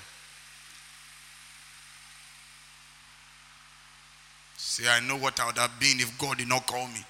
Say, 4.56 4.88
I 4.88 5.00
know 5.00 5.16
what 5.16 5.40
I 5.40 5.46
would 5.46 5.58
have 5.58 5.72
been 5.80 5.98
if 5.98 6.16
God 6.18 6.38
did 6.38 6.48
not 6.48 6.68
call 6.68 6.86
me. 6.86 7.04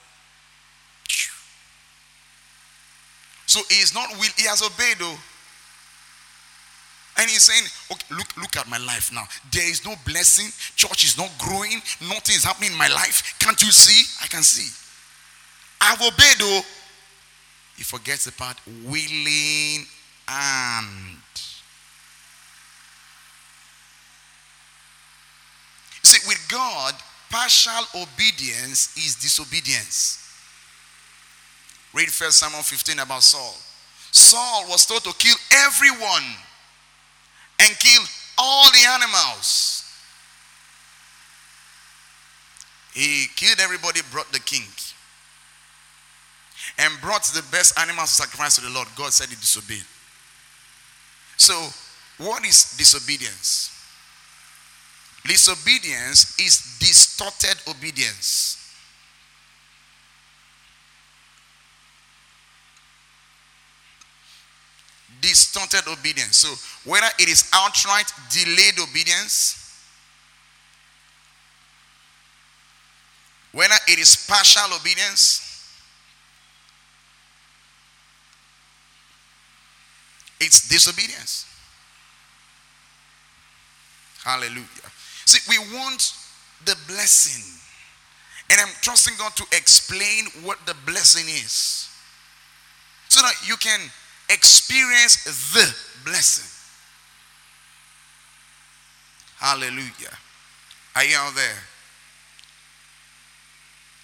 So 3.44 3.60
he 3.68 3.82
is 3.82 3.94
not 3.94 4.08
will, 4.12 4.32
he 4.38 4.46
has 4.46 4.62
obeyed 4.62 4.96
though. 4.98 5.18
And 7.18 7.28
he's 7.28 7.42
saying, 7.42 7.68
okay, 7.92 8.14
look, 8.16 8.34
look 8.38 8.56
at 8.56 8.66
my 8.70 8.78
life 8.78 9.12
now. 9.12 9.24
There 9.52 9.68
is 9.68 9.84
no 9.84 9.94
blessing. 10.06 10.50
Church 10.76 11.04
is 11.04 11.18
not 11.18 11.30
growing. 11.38 11.82
Nothing 12.00 12.36
is 12.36 12.44
happening 12.44 12.72
in 12.72 12.78
my 12.78 12.88
life. 12.88 13.36
Can't 13.38 13.60
you 13.60 13.70
see? 13.70 14.08
I 14.24 14.28
can 14.28 14.42
see. 14.42 14.72
I've 15.78 16.00
obeyed 16.00 16.38
though. 16.38 16.62
He 17.82 17.84
forgets 17.84 18.26
the 18.26 18.30
part 18.30 18.56
willing 18.84 19.86
and. 20.28 21.18
See, 26.04 26.20
with 26.28 26.46
God, 26.48 26.94
partial 27.28 27.84
obedience 28.00 28.96
is 28.96 29.16
disobedience. 29.16 30.24
Read 31.92 32.06
First 32.06 32.38
Samuel 32.38 32.62
15 32.62 33.00
about 33.00 33.24
Saul. 33.24 33.56
Saul 34.12 34.66
was 34.68 34.86
told 34.86 35.02
to 35.02 35.12
kill 35.18 35.34
everyone 35.66 36.36
and 37.58 37.76
kill 37.80 38.02
all 38.38 38.70
the 38.70 38.86
animals. 38.90 39.92
He 42.94 43.26
killed 43.34 43.58
everybody, 43.58 44.02
brought 44.12 44.30
the 44.30 44.38
king, 44.38 44.68
and 46.82 47.00
brought 47.00 47.22
the 47.24 47.42
best 47.50 47.78
animal 47.78 48.06
sacrifice 48.06 48.56
to 48.56 48.60
the 48.60 48.70
Lord. 48.70 48.88
God 48.96 49.12
said 49.12 49.28
he 49.28 49.36
disobeyed. 49.36 49.84
So, 51.36 51.54
what 52.18 52.44
is 52.44 52.74
disobedience? 52.76 53.70
Disobedience 55.24 56.38
is 56.40 56.76
distorted 56.78 57.56
obedience. 57.68 58.58
distorted 65.20 65.88
obedience. 65.88 66.36
So, 66.36 66.52
whether 66.84 67.06
it 67.20 67.28
is 67.28 67.48
outright 67.54 68.12
delayed 68.28 68.80
obedience, 68.80 69.80
whether 73.52 73.76
it 73.86 74.00
is 74.00 74.26
partial 74.28 74.76
obedience, 74.76 75.41
it's 80.42 80.68
disobedience. 80.68 81.46
Hallelujah. 84.24 84.66
See, 85.24 85.38
we 85.48 85.58
want 85.76 86.12
the 86.64 86.76
blessing. 86.86 87.42
And 88.50 88.60
I'm 88.60 88.74
trusting 88.82 89.14
God 89.18 89.34
to 89.36 89.44
explain 89.56 90.26
what 90.42 90.58
the 90.66 90.74
blessing 90.84 91.26
is. 91.28 91.88
So 93.08 93.20
that 93.22 93.34
you 93.46 93.56
can 93.56 93.80
experience 94.28 95.24
the 95.24 95.74
blessing. 96.04 96.48
Hallelujah. 99.38 100.18
Are 100.94 101.04
you 101.04 101.16
out 101.16 101.34
there? 101.34 101.58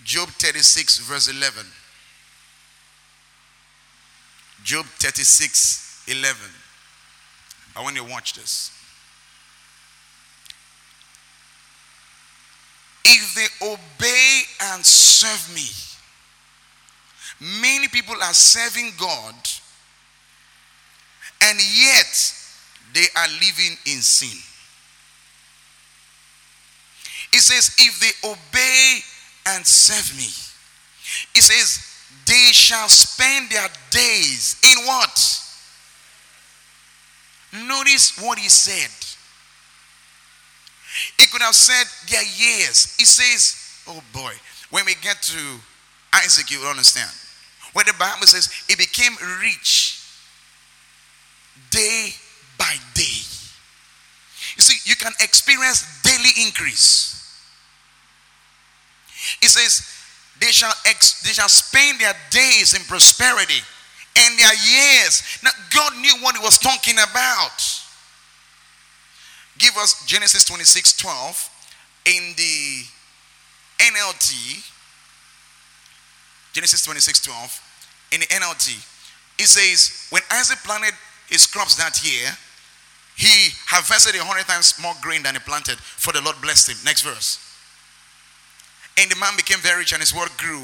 Job 0.05 0.29
36, 0.29 0.99
verse 1.01 1.29
11. 1.29 1.67
Job 4.65 4.87
36, 4.99 5.88
11. 6.11 6.51
I 7.77 7.83
want 7.83 7.97
you 7.97 8.03
to 8.03 8.11
watch 8.11 8.35
this. 8.35 8.73
If 13.05 13.35
they 13.35 13.67
obey 13.67 14.43
and 14.73 14.85
serve 14.85 15.55
me, 15.55 15.69
many 17.63 17.89
people 17.89 18.17
are 18.23 18.35
serving 18.35 18.93
God 18.99 19.35
and 21.41 21.59
yet 21.59 22.35
they 22.93 23.07
are 23.17 23.29
living 23.29 23.77
in 23.87 24.03
sin. 24.03 24.39
It 27.33 27.41
says, 27.41 27.75
if 27.79 28.01
they 28.01 28.29
obey 28.29 28.99
and 29.47 29.67
serve 29.67 30.17
me, 30.17 30.29
it 31.35 31.43
says, 31.43 31.85
they 32.27 32.53
shall 32.53 32.89
spend 32.89 33.51
their 33.51 33.69
days 33.91 34.61
in 34.65 34.87
what? 34.87 35.45
Notice 37.53 38.21
what 38.21 38.39
he 38.39 38.49
said. 38.49 38.91
He 41.19 41.27
could 41.27 41.43
have 41.43 41.55
said 41.55 41.87
their 42.11 42.23
years. 42.23 42.97
He 42.97 43.05
says, 43.05 43.57
oh 43.87 44.03
boy, 44.13 44.33
when 44.71 44.85
we 44.85 44.95
get 45.03 45.23
to 45.23 45.59
Isaac, 46.15 46.51
you 46.51 46.61
will 46.61 46.69
understand. 46.69 47.11
Where 47.73 47.85
the 47.85 47.95
Bible 47.99 48.27
says, 48.27 48.51
he 48.69 48.75
became 48.75 49.13
rich 49.43 50.03
day 51.71 52.11
by 52.59 52.75
day. 52.95 53.23
You 54.57 54.63
see, 54.63 54.91
you 54.91 54.97
can 54.97 55.13
experience 55.21 56.03
daily 56.03 56.47
increase. 56.47 57.15
He 59.41 59.49
says, 59.49 59.87
they 60.41 60.53
shall, 60.53 60.73
ex- 60.87 61.23
they 61.23 61.33
shall 61.33 61.49
spend 61.49 62.01
their 62.01 62.15
days 62.31 62.75
in 62.75 62.83
prosperity 62.83 63.61
and 64.19 64.39
their 64.39 64.55
years. 64.55 65.23
Now, 65.43 65.51
God 65.75 65.97
knew 65.99 66.15
what 66.21 66.37
He 66.37 66.43
was 66.43 66.59
talking 66.59 66.95
about. 66.95 67.63
Give 69.59 69.77
us 69.77 70.05
Genesis 70.07 70.45
26 70.45 70.97
12 70.97 71.51
in 72.07 72.35
the 72.37 72.85
NLT. 73.79 74.65
Genesis 76.53 76.85
26 76.85 77.21
12 77.21 78.09
in 78.13 78.21
the 78.21 78.27
NLT. 78.27 78.77
It 79.39 79.47
says, 79.47 80.07
When 80.11 80.23
Isaac 80.33 80.59
planted 80.59 80.95
his 81.29 81.47
crops 81.47 81.77
that 81.77 82.03
year, 82.05 82.31
he 83.17 83.51
harvested 83.67 84.15
a 84.15 84.25
hundred 84.25 84.47
times 84.47 84.75
more 84.81 84.95
grain 85.03 85.23
than 85.23 85.35
he 85.35 85.41
planted, 85.41 85.79
for 85.79 86.13
the 86.13 86.21
Lord 86.21 86.37
blessed 86.41 86.71
him. 86.71 86.77
Next 86.85 87.03
verse. 87.03 87.45
And 88.97 89.11
the 89.11 89.17
man 89.17 89.35
became 89.37 89.59
very 89.59 89.79
rich, 89.79 89.93
and 89.93 90.01
his 90.01 90.15
wealth 90.15 90.37
grew. 90.39 90.63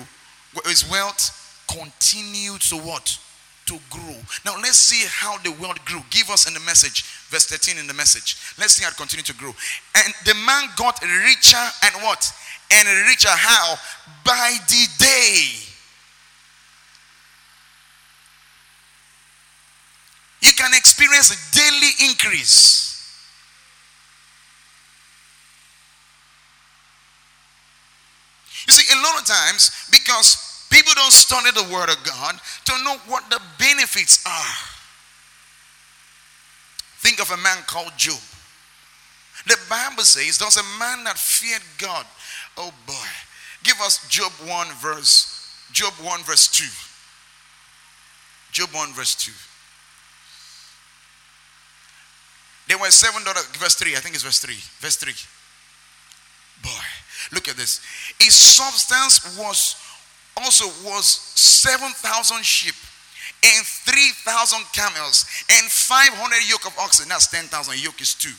His 0.64 0.88
wealth 0.88 1.64
continued 1.69 2.61
to 2.62 2.77
what? 2.77 3.19
To 3.66 3.79
grow. 3.88 4.16
Now 4.44 4.57
let's 4.61 4.77
see 4.77 5.07
how 5.09 5.38
the 5.38 5.50
world 5.53 5.83
grew. 5.87 6.03
Give 6.11 6.29
us 6.29 6.46
in 6.46 6.53
the 6.53 6.61
message, 6.61 7.03
verse 7.31 7.46
13 7.46 7.79
in 7.79 7.87
the 7.87 7.94
message. 7.94 8.37
Let's 8.59 8.74
see 8.74 8.85
how 8.85 8.90
it 8.90 8.96
continued 8.96 9.24
to 9.27 9.35
grow. 9.35 9.55
And 9.96 10.14
the 10.27 10.35
man 10.35 10.68
got 10.77 11.00
richer 11.00 11.64
and 11.83 11.94
what? 12.03 12.31
And 12.70 12.87
richer 13.09 13.31
how? 13.31 13.77
By 14.22 14.59
the 14.68 14.87
day. 14.98 15.64
you 20.44 20.53
can 20.53 20.74
experience 20.74 21.33
a 21.33 21.57
daily 21.57 22.11
increase. 22.11 22.85
You 28.66 28.72
see, 28.72 28.94
a 28.94 29.03
lot 29.03 29.20
of 29.20 29.27
times, 29.27 29.88
because 29.90 30.43
people 30.85 31.03
don't 31.03 31.12
study 31.12 31.51
the 31.51 31.73
Word 31.73 31.88
of 31.88 32.03
God 32.05 32.38
to 32.66 32.85
know 32.85 32.97
what 33.09 33.29
the 33.31 33.40
benefits 33.59 34.25
are. 34.27 34.57
Think 36.99 37.20
of 37.20 37.31
a 37.31 37.37
man 37.42 37.59
called 37.66 37.92
Job. 37.97 38.20
The 39.47 39.57
Bible 39.68 40.05
says 40.05 40.38
there's 40.38 40.57
a 40.57 40.79
man 40.79 41.05
that 41.05 41.18
feared 41.18 41.62
God. 41.79 42.07
Oh 42.57 42.73
boy. 42.87 43.09
Give 43.62 43.81
us 43.81 44.07
Job 44.09 44.33
1 44.47 44.66
verse 44.81 45.40
Job 45.73 45.92
1 45.94 46.20
verse 46.23 46.49
2. 46.49 46.64
Job 48.53 48.68
1 48.75 48.92
verse 48.92 49.14
2. 49.16 49.33
There 52.68 52.79
were 52.79 52.90
seven 52.90 53.25
daughters. 53.25 53.47
Verse 53.57 53.75
3. 53.75 53.97
I 53.97 53.99
think 53.99 54.14
it's 54.14 54.25
verse 54.25 54.38
3. 54.38 54.55
Verse 54.81 54.97
3. 54.97 55.12
Boy, 56.62 56.85
look 57.33 57.49
at 57.49 57.57
this. 57.57 57.81
His 58.18 58.35
substance 58.35 59.37
was 59.37 59.77
also 60.37 60.66
was 60.85 61.07
7,000 61.07 62.44
sheep 62.44 62.75
and 63.44 63.66
3,000 63.66 64.64
camels 64.73 65.27
and 65.51 65.70
500 65.70 66.51
yoke 66.51 66.66
of 66.66 66.79
oxen. 66.79 67.09
That's 67.09 67.27
10,000. 67.27 67.83
Yoke 67.83 68.01
is 68.01 68.14
two. 68.14 68.33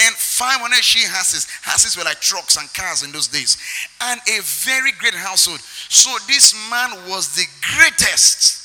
And 0.00 0.14
500 0.14 0.82
she 0.82 1.04
asses. 1.06 1.46
Asses 1.66 1.96
were 1.96 2.04
like 2.04 2.20
trucks 2.20 2.56
and 2.56 2.72
cars 2.72 3.02
in 3.02 3.12
those 3.12 3.28
days. 3.28 3.58
And 4.00 4.20
a 4.28 4.40
very 4.40 4.92
great 4.92 5.14
household. 5.14 5.60
So 5.60 6.10
this 6.26 6.54
man 6.70 6.90
was 7.08 7.34
the 7.36 7.44
greatest 7.76 8.64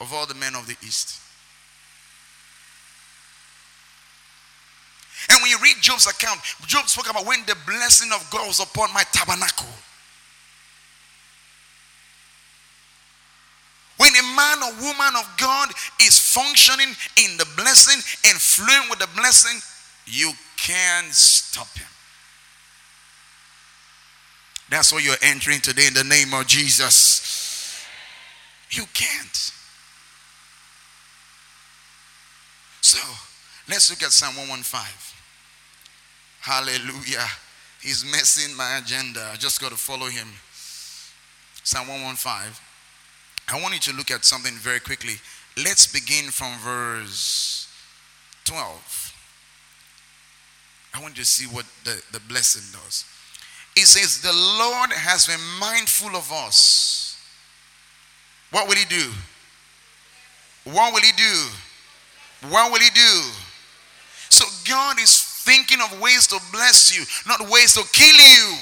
of 0.00 0.12
all 0.12 0.26
the 0.26 0.34
men 0.34 0.54
of 0.54 0.66
the 0.66 0.76
east. 0.82 1.20
And 5.30 5.40
when 5.40 5.50
you 5.50 5.58
read 5.62 5.76
Job's 5.80 6.06
account, 6.06 6.40
Job 6.66 6.88
spoke 6.88 7.10
about 7.10 7.26
when 7.26 7.40
the 7.46 7.56
blessing 7.66 8.10
of 8.12 8.28
God 8.30 8.46
was 8.46 8.60
upon 8.60 8.92
my 8.92 9.04
tabernacle. 9.12 9.68
a 14.16 14.22
man 14.36 14.62
or 14.62 14.72
woman 14.82 15.14
of 15.16 15.28
God 15.38 15.70
is 16.02 16.18
functioning 16.18 16.94
in 17.22 17.36
the 17.36 17.46
blessing 17.56 18.00
and 18.30 18.40
flowing 18.40 18.88
with 18.90 18.98
the 18.98 19.08
blessing, 19.16 19.60
you 20.06 20.32
can't 20.56 21.12
stop 21.12 21.68
him. 21.76 21.86
That's 24.70 24.92
what 24.92 25.04
you're 25.04 25.14
entering 25.22 25.60
today 25.60 25.86
in 25.86 25.94
the 25.94 26.04
name 26.04 26.32
of 26.34 26.46
Jesus. 26.46 27.84
You 28.70 28.84
can't. 28.92 29.52
So 32.80 32.98
let's 33.68 33.90
look 33.90 34.02
at 34.02 34.12
Psalm 34.12 34.36
115. 34.36 34.80
Hallelujah. 36.40 37.26
He's 37.80 38.04
messing 38.04 38.56
my 38.56 38.78
agenda. 38.78 39.30
I 39.32 39.36
just 39.36 39.60
got 39.60 39.70
to 39.70 39.76
follow 39.76 40.06
him. 40.06 40.28
Psalm 41.62 41.88
115. 41.88 42.52
I 43.52 43.60
want 43.60 43.74
you 43.74 43.80
to 43.92 43.96
look 43.96 44.10
at 44.10 44.24
something 44.24 44.54
very 44.54 44.80
quickly. 44.80 45.14
Let's 45.56 45.86
begin 45.86 46.30
from 46.30 46.58
verse 46.58 47.68
12. 48.44 49.04
I 50.94 51.02
want 51.02 51.16
you 51.16 51.22
to 51.22 51.28
see 51.28 51.46
what 51.46 51.66
the, 51.84 52.00
the 52.12 52.20
blessing 52.20 52.62
does. 52.72 53.04
It 53.76 53.86
says, 53.86 54.20
The 54.22 54.32
Lord 54.32 54.92
has 54.92 55.26
been 55.26 55.40
mindful 55.60 56.16
of 56.16 56.30
us. 56.32 57.20
What 58.50 58.68
will 58.68 58.76
He 58.76 58.84
do? 58.84 59.10
What 60.64 60.94
will 60.94 61.00
He 61.02 61.12
do? 61.16 61.48
What 62.48 62.70
will 62.72 62.80
He 62.80 62.90
do? 62.90 63.22
So 64.30 64.44
God 64.68 65.00
is 65.00 65.22
thinking 65.44 65.78
of 65.80 66.00
ways 66.00 66.26
to 66.28 66.40
bless 66.52 66.96
you, 66.96 67.04
not 67.26 67.40
ways 67.50 67.74
to 67.74 67.82
kill 67.92 68.16
you. 68.16 68.56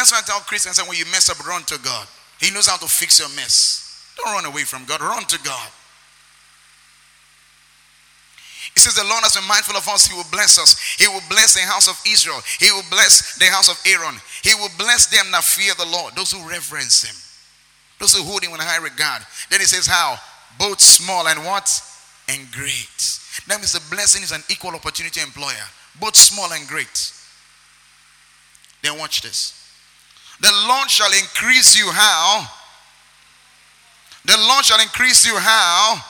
That's 0.00 0.12
why 0.12 0.20
I 0.20 0.22
tell 0.24 0.40
Christians 0.40 0.80
that 0.80 0.88
when 0.88 0.96
you 0.96 1.04
mess 1.12 1.28
up, 1.28 1.36
run 1.46 1.62
to 1.64 1.78
God. 1.84 2.08
He 2.40 2.50
knows 2.50 2.66
how 2.66 2.78
to 2.78 2.88
fix 2.88 3.20
your 3.20 3.28
mess. 3.36 4.08
Don't 4.16 4.32
run 4.32 4.46
away 4.46 4.64
from 4.64 4.86
God, 4.86 5.02
run 5.02 5.26
to 5.26 5.38
God. 5.44 5.68
He 8.72 8.80
says, 8.80 8.96
The 8.96 9.04
Lord 9.04 9.20
has 9.28 9.36
been 9.36 9.44
mindful 9.44 9.76
of 9.76 9.86
us. 9.92 10.06
He 10.06 10.16
will 10.16 10.24
bless 10.32 10.56
us. 10.56 10.96
He 10.96 11.06
will 11.06 11.20
bless 11.28 11.52
the 11.52 11.68
house 11.68 11.84
of 11.84 12.00
Israel. 12.08 12.40
He 12.58 12.72
will 12.72 12.88
bless 12.88 13.36
the 13.36 13.44
house 13.52 13.68
of 13.68 13.76
Aaron. 13.84 14.16
He 14.40 14.54
will 14.56 14.72
bless 14.78 15.04
them 15.04 15.28
that 15.36 15.44
fear 15.44 15.76
the 15.76 15.84
Lord, 15.84 16.16
those 16.16 16.32
who 16.32 16.48
reverence 16.48 17.04
Him, 17.04 17.16
those 18.00 18.16
who 18.16 18.24
hold 18.24 18.42
Him 18.42 18.56
in 18.56 18.60
high 18.60 18.80
regard. 18.80 19.20
Then 19.50 19.60
He 19.60 19.68
says, 19.68 19.84
How? 19.84 20.16
Both 20.58 20.80
small 20.80 21.28
and 21.28 21.44
what? 21.44 21.68
And 22.26 22.50
great. 22.52 23.20
That 23.52 23.60
means 23.60 23.76
the 23.76 23.84
blessing 23.94 24.24
is 24.24 24.32
an 24.32 24.44
equal 24.48 24.72
opportunity 24.72 25.20
employer, 25.20 25.68
both 26.00 26.16
small 26.16 26.48
and 26.56 26.66
great. 26.66 27.12
Then 28.80 28.96
watch 28.96 29.20
this. 29.20 29.59
The 30.40 30.52
Lord 30.68 30.90
shall 30.90 31.12
increase 31.12 31.78
you 31.78 31.90
how? 31.90 32.46
The 34.24 34.36
Lord 34.36 34.64
shall 34.64 34.80
increase 34.80 35.26
you 35.26 35.36
how? 35.36 36.02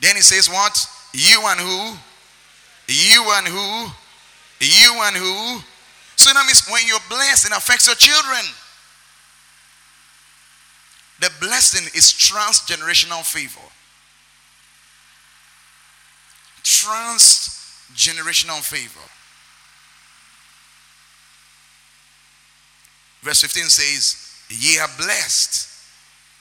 Then 0.00 0.16
he 0.16 0.22
says, 0.22 0.48
What? 0.48 0.86
You 1.12 1.42
and 1.46 1.60
who? 1.60 1.96
You 2.88 3.24
and 3.34 3.48
who? 3.48 3.90
You 4.60 5.00
and 5.02 5.16
who? 5.16 5.62
So 6.16 6.32
that 6.32 6.44
means 6.46 6.66
when 6.68 6.82
you're 6.86 6.98
blessed, 7.08 7.46
it 7.46 7.56
affects 7.56 7.86
your 7.86 7.96
children. 7.96 8.42
The 11.20 11.30
blessing 11.40 11.88
is 11.94 12.12
transgenerational 12.12 13.24
favor. 13.24 13.60
Transgenerational 16.62 18.62
favor. 18.62 19.00
Verse 23.22 23.42
15 23.42 23.64
says, 23.64 24.34
Ye 24.48 24.78
are 24.78 24.88
blessed 24.96 25.68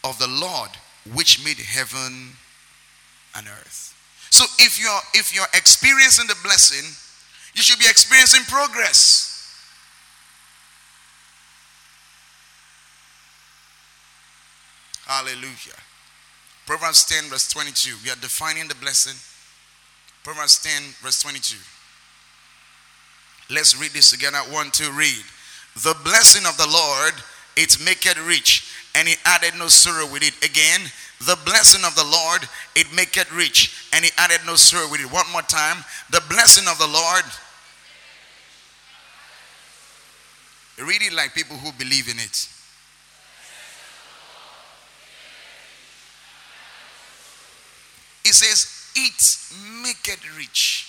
of 0.03 0.17
the 0.19 0.27
Lord 0.27 0.69
which 1.13 1.43
made 1.43 1.57
heaven 1.57 2.31
and 3.35 3.47
earth. 3.47 3.93
So 4.29 4.45
if 4.59 4.79
you're 4.79 4.99
if 5.13 5.33
you're 5.33 5.45
experiencing 5.53 6.27
the 6.27 6.35
blessing, 6.43 6.85
you 7.55 7.63
should 7.63 7.79
be 7.79 7.87
experiencing 7.87 8.43
progress. 8.43 9.33
Hallelujah. 15.05 15.79
Proverbs 16.65 17.05
10, 17.05 17.29
verse 17.29 17.47
22. 17.47 17.95
We 18.03 18.11
are 18.11 18.15
defining 18.17 18.67
the 18.67 18.75
blessing. 18.75 19.15
Proverbs 20.23 20.61
10, 20.61 20.83
verse 21.01 21.21
22. 21.21 21.55
Let's 23.49 23.79
read 23.79 23.91
this 23.91 24.11
together. 24.11 24.39
One, 24.51 24.69
two, 24.71 24.91
read. 24.91 25.23
The 25.83 25.95
blessing 26.03 26.45
of 26.47 26.57
the 26.57 26.67
Lord, 26.67 27.13
it 27.55 27.77
maketh 27.83 28.17
rich, 28.25 28.73
and 28.95 29.07
he 29.07 29.15
added 29.25 29.53
no 29.59 29.67
sorrow 29.67 30.11
with 30.11 30.23
it. 30.23 30.33
Again, 30.43 30.81
the 31.19 31.37
blessing 31.45 31.85
of 31.85 31.93
the 31.95 32.03
Lord, 32.03 32.41
it 32.75 32.87
maketh 32.95 33.31
rich, 33.31 33.89
and 33.93 34.03
he 34.03 34.11
added 34.17 34.41
no 34.45 34.55
sorrow 34.55 34.89
with 34.89 35.01
it. 35.01 35.11
One 35.11 35.29
more 35.31 35.43
time. 35.43 35.83
The 36.09 36.21
blessing 36.29 36.67
of 36.67 36.79
the 36.79 36.87
Lord. 36.87 37.23
Read 40.79 41.01
it 41.01 41.13
like 41.13 41.33
people 41.33 41.57
who 41.57 41.71
believe 41.73 42.07
in 42.07 42.17
it. 42.17 42.47
It 48.25 48.33
says, 48.33 48.91
It 48.95 49.83
maketh 49.83 50.37
rich. 50.37 50.87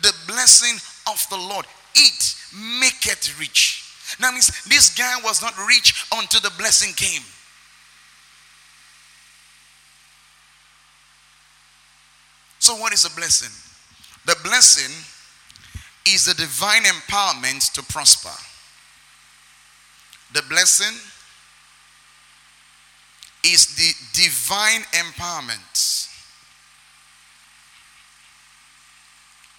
The 0.00 0.12
blessing 0.26 0.76
of 1.06 1.24
the 1.30 1.36
Lord, 1.36 1.66
it 1.94 2.34
maketh 2.80 3.38
rich. 3.38 3.84
That 4.20 4.32
means 4.32 4.64
this 4.64 4.94
guy 4.94 5.14
was 5.24 5.40
not 5.42 5.54
rich 5.66 6.06
until 6.12 6.40
the 6.40 6.52
blessing 6.58 6.92
came. 6.94 7.22
So, 12.58 12.76
what 12.76 12.92
is 12.92 13.04
a 13.04 13.10
blessing? 13.16 13.50
The 14.24 14.36
blessing 14.44 14.94
is 16.06 16.26
the 16.26 16.34
divine 16.34 16.82
empowerment 16.82 17.72
to 17.72 17.82
prosper. 17.82 18.30
The 20.32 20.42
blessing 20.48 20.96
is 23.44 23.66
the 23.74 23.92
divine 24.12 24.82
empowerment 24.92 26.08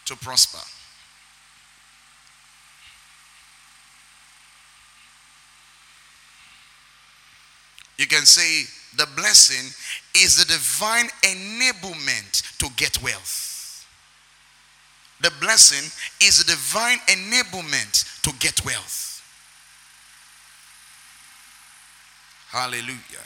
to 0.05 0.15
prosper. 0.15 0.82
You 8.03 8.07
can 8.07 8.25
say 8.25 8.65
the 8.97 9.07
blessing 9.15 9.71
is 10.13 10.35
the 10.35 10.43
divine 10.43 11.07
enablement 11.21 12.57
to 12.57 12.67
get 12.75 13.01
wealth. 13.01 13.87
The 15.21 15.31
blessing 15.39 15.89
is 16.21 16.39
the 16.39 16.51
divine 16.51 16.97
enablement 17.07 18.21
to 18.23 18.33
get 18.39 18.65
wealth. 18.65 19.23
Hallelujah. 22.49 23.23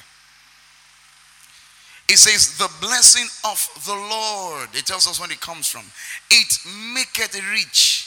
It 2.07 2.17
says, 2.17 2.55
the 2.59 2.69
blessing 2.79 3.25
of 3.45 3.67
the 3.83 3.95
Lord. 3.95 4.69
It 4.73 4.85
tells 4.85 5.07
us 5.07 5.19
when 5.19 5.31
it 5.31 5.41
comes 5.41 5.67
from. 5.67 5.85
It 6.29 6.59
maketh 6.93 7.33
rich, 7.51 8.05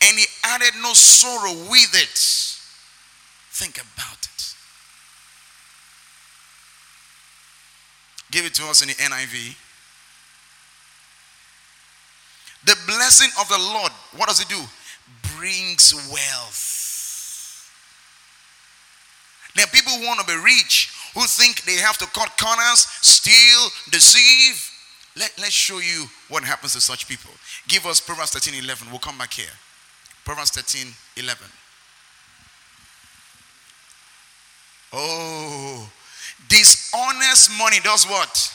and 0.00 0.16
he 0.16 0.26
added 0.44 0.74
no 0.80 0.92
sorrow 0.92 1.54
with 1.68 1.92
it. 1.92 2.18
Think 3.50 3.78
about 3.78 4.18
it. 4.22 4.37
Give 8.30 8.44
it 8.44 8.54
to 8.54 8.66
us 8.66 8.82
in 8.82 8.88
the 8.88 8.94
NIV. 8.94 9.56
The 12.64 12.76
blessing 12.86 13.30
of 13.40 13.48
the 13.48 13.58
Lord, 13.58 13.92
what 14.16 14.28
does 14.28 14.40
it 14.40 14.48
do? 14.48 14.60
Brings 15.36 15.94
wealth. 16.12 16.68
There 19.54 19.64
are 19.64 19.70
people 19.70 19.92
who 19.92 20.06
want 20.06 20.20
to 20.20 20.26
be 20.26 20.36
rich, 20.40 20.92
who 21.14 21.22
think 21.22 21.62
they 21.64 21.76
have 21.76 21.96
to 21.98 22.06
cut 22.06 22.36
corners, 22.38 22.86
steal, 23.00 23.70
deceive. 23.90 24.70
Let, 25.16 25.32
let's 25.38 25.52
show 25.52 25.78
you 25.78 26.06
what 26.28 26.44
happens 26.44 26.74
to 26.74 26.80
such 26.80 27.08
people. 27.08 27.30
Give 27.66 27.86
us 27.86 28.00
Proverbs 28.00 28.32
13 28.32 28.62
11. 28.62 28.88
We'll 28.90 28.98
come 28.98 29.18
back 29.18 29.32
here. 29.32 29.50
Proverbs 30.24 30.50
13 30.50 30.92
11. 31.16 31.46
Oh, 34.92 35.90
Dishonest 36.46 37.50
money 37.58 37.80
does 37.82 38.06
what? 38.06 38.54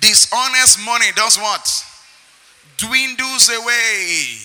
Dishonest 0.00 0.78
money 0.84 1.12
does 1.14 1.36
what? 1.38 1.84
Dwindles 2.78 3.50
away. 3.50 4.38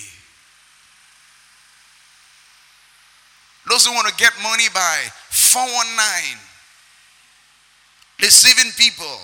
Those 3.69 3.85
who 3.85 3.93
want 3.93 4.07
to 4.07 4.15
get 4.15 4.33
money 4.41 4.65
by 4.73 5.05
419, 5.29 6.39
deceiving 8.19 8.71
people. 8.77 9.19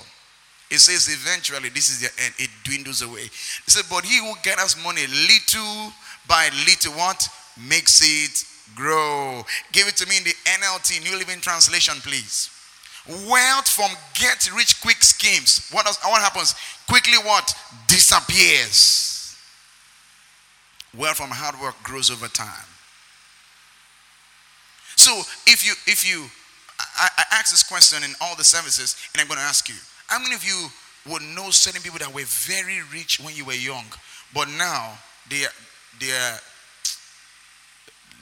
It 0.69 0.79
says 0.79 1.07
eventually 1.07 1.69
this 1.69 1.89
is 1.89 2.01
the 2.01 2.09
end. 2.23 2.33
It 2.39 2.49
dwindles 2.63 3.01
away. 3.03 3.23
He 3.23 3.71
said, 3.71 3.85
but 3.89 4.03
he 4.03 4.17
who 4.17 4.33
gathers 4.43 4.75
money 4.83 5.05
little 5.05 5.93
by 6.27 6.49
little 6.65 6.93
what? 6.93 7.29
Makes 7.69 8.01
it 8.01 8.45
grow. 8.75 9.43
Give 9.71 9.87
it 9.87 9.95
to 9.97 10.07
me 10.07 10.17
in 10.17 10.23
the 10.23 10.35
NLT, 10.45 11.03
New 11.03 11.17
Living 11.17 11.39
Translation, 11.39 11.95
please. 12.01 12.49
Wealth 13.07 13.67
from 13.67 13.91
get 14.19 14.49
rich 14.55 14.81
quick 14.81 15.03
schemes. 15.03 15.67
What 15.71 15.85
does 15.85 15.97
what 16.03 16.21
happens? 16.21 16.55
Quickly 16.87 17.17
what? 17.23 17.53
Disappears. 17.87 19.37
Wealth 20.97 21.17
from 21.17 21.29
hard 21.29 21.59
work 21.59 21.75
grows 21.83 22.09
over 22.09 22.27
time. 22.27 22.67
So 24.95 25.19
if 25.47 25.65
you 25.65 25.73
if 25.85 26.07
you 26.07 26.29
I, 26.79 27.09
I 27.17 27.23
ask 27.31 27.51
this 27.51 27.63
question 27.63 28.03
in 28.03 28.13
all 28.21 28.35
the 28.35 28.43
services, 28.43 28.95
and 29.13 29.21
I'm 29.21 29.27
going 29.27 29.39
to 29.39 29.43
ask 29.43 29.67
you, 29.67 29.75
how 30.07 30.19
many 30.19 30.35
of 30.35 30.43
you 30.43 30.67
would 31.11 31.21
know 31.21 31.49
certain 31.49 31.81
people 31.81 31.99
that 31.99 32.13
were 32.13 32.25
very 32.25 32.79
rich 32.93 33.19
when 33.19 33.35
you 33.35 33.45
were 33.45 33.53
young, 33.53 33.85
but 34.33 34.47
now 34.49 34.97
they 35.29 35.45
they 35.99 36.11
are 36.11 36.39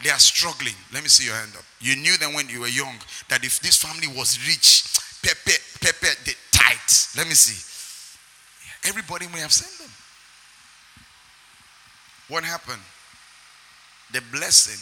they 0.04 0.10
are 0.10 0.20
struggling. 0.20 0.76
Let 0.94 1.04
me 1.04 1.10
see 1.10 1.26
your 1.26 1.36
hand 1.36 1.52
up. 1.58 1.64
You 1.80 1.96
knew 1.96 2.18
them 2.18 2.34
when 2.34 2.50
you 2.50 2.62
were 2.62 2.68
young 2.68 2.96
that 3.30 3.44
if 3.44 3.60
this 3.60 3.78
family 3.78 4.08
was 4.08 4.40
rich, 4.48 4.84
pepe, 5.24 5.58
pepe, 5.80 6.08
the 6.26 6.36
tight. 6.52 7.08
Let 7.18 7.28
me 7.28 7.34
see. 7.34 7.60
Everybody 8.88 9.28
may 9.28 9.40
have 9.40 9.52
seen 9.54 9.86
them. 9.86 9.94
What 12.28 12.44
happened? 12.44 12.82
The 14.14 14.22
blessing 14.32 14.80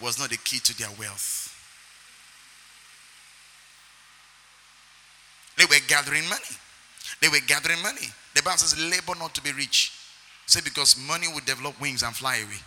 was 0.00 0.18
not 0.18 0.30
the 0.30 0.36
key 0.38 0.58
to 0.60 0.78
their 0.78 0.90
wealth. 0.98 1.46
They 5.56 5.64
were 5.64 5.80
gathering 5.88 6.26
money. 6.28 6.56
They 7.20 7.28
were 7.28 7.40
gathering 7.46 7.82
money. 7.82 8.08
The 8.34 8.42
Bible 8.42 8.58
says, 8.58 8.78
labor 8.78 9.18
not 9.18 9.34
to 9.34 9.42
be 9.42 9.52
rich. 9.52 9.92
Say, 10.46 10.60
because 10.64 10.96
money 10.96 11.28
will 11.28 11.44
develop 11.44 11.78
wings 11.80 12.02
and 12.02 12.16
fly 12.16 12.36
away. 12.36 12.60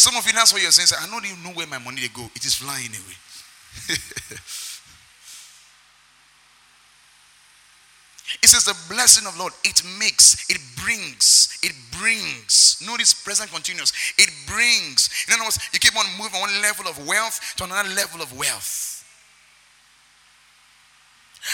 Some 0.00 0.16
of 0.16 0.26
you, 0.26 0.32
that's 0.32 0.50
what 0.50 0.62
you're 0.62 0.70
saying. 0.70 0.88
I 0.96 1.10
don't 1.10 1.24
even 1.26 1.42
know 1.44 1.50
where 1.50 1.66
my 1.66 1.76
money 1.78 2.00
they 2.00 2.08
go. 2.08 2.24
It 2.34 2.44
is 2.44 2.54
flying 2.54 2.88
away. 2.88 3.96
It 8.42 8.48
says 8.48 8.64
the 8.64 8.76
blessing 8.88 9.26
of 9.26 9.36
Lord, 9.36 9.52
it 9.64 9.82
makes, 9.98 10.48
it 10.48 10.60
brings, 10.82 11.58
it 11.62 11.74
brings. 11.98 12.80
Notice 12.86 13.12
present 13.12 13.50
continuous. 13.50 13.92
It 14.16 14.30
brings. 14.46 15.10
In 15.26 15.34
other 15.34 15.42
words, 15.42 15.58
you 15.72 15.80
keep 15.80 15.96
on 15.98 16.06
moving 16.16 16.30
from 16.30 16.40
one 16.40 16.62
level 16.62 16.86
of 16.86 17.06
wealth 17.06 17.54
to 17.56 17.64
another 17.64 17.88
level 17.90 18.22
of 18.22 18.32
wealth. 18.38 19.04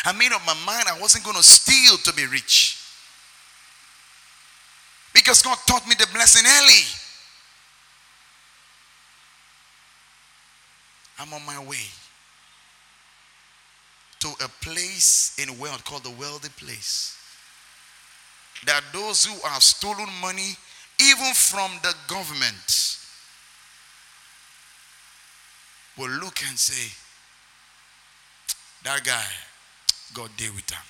I 0.04 0.12
made 0.12 0.32
up 0.32 0.42
my 0.46 0.54
mind 0.66 0.84
I 0.86 1.00
wasn't 1.00 1.24
going 1.24 1.36
to 1.36 1.42
steal 1.42 1.96
to 1.96 2.12
be 2.12 2.26
rich. 2.26 2.78
Because 5.14 5.42
God 5.42 5.56
taught 5.66 5.88
me 5.88 5.94
the 5.98 6.06
blessing 6.12 6.44
early. 6.46 7.05
I'm 11.18 11.32
on 11.32 11.44
my 11.46 11.58
way 11.64 11.84
to 14.20 14.28
a 14.44 14.48
place 14.62 15.36
in 15.38 15.48
the 15.48 15.62
world 15.62 15.84
called 15.84 16.04
the 16.04 16.10
wealthy 16.10 16.48
place. 16.56 17.16
That 18.66 18.82
those 18.92 19.24
who 19.24 19.34
have 19.48 19.62
stolen 19.62 20.08
money, 20.20 20.56
even 21.00 21.32
from 21.34 21.70
the 21.82 21.94
government, 22.08 22.98
will 25.98 26.10
look 26.10 26.40
and 26.48 26.58
say, 26.58 26.92
That 28.84 29.04
guy, 29.04 29.24
God 30.14 30.30
deal 30.36 30.52
with 30.54 30.68
him. 30.70 30.82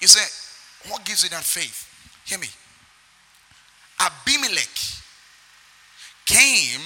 You 0.00 0.08
say, 0.08 0.90
What 0.90 1.04
gives 1.04 1.22
you 1.22 1.30
that 1.30 1.44
faith? 1.44 1.90
Hear 2.24 2.38
me. 2.38 2.48
Abimelech 4.00 5.03
came 6.26 6.80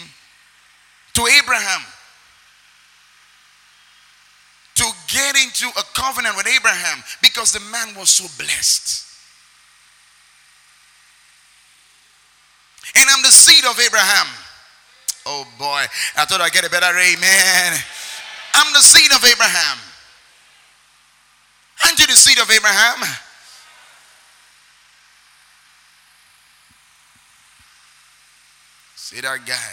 to 1.15 1.27
Abraham 1.43 1.81
to 4.77 4.85
get 5.09 5.37
into 5.37 5.67
a 5.77 5.83
covenant 5.95 6.37
with 6.37 6.47
Abraham 6.47 7.03
because 7.21 7.53
the 7.53 7.61
man 7.73 7.95
was 7.97 8.11
so 8.11 8.25
blessed. 8.39 9.07
And 12.95 13.09
I'm 13.11 13.23
the 13.23 13.33
seed 13.33 13.65
of 13.65 13.79
Abraham. 13.79 14.27
Oh 15.27 15.45
boy, 15.59 15.85
I 16.17 16.25
thought 16.25 16.41
I'd 16.41 16.53
get 16.53 16.65
a 16.65 16.71
better 16.71 16.87
amen. 16.87 17.73
I'm 18.55 18.73
the 18.73 18.81
seed 18.81 19.13
of 19.13 19.25
Abraham. 19.25 19.79
Aren't 21.85 21.99
you 21.99 22.07
the 22.07 22.17
seed 22.17 22.39
of 22.39 22.51
Abraham? 22.51 23.05
See 29.09 29.23
that 29.23 29.47
guy. 29.47 29.73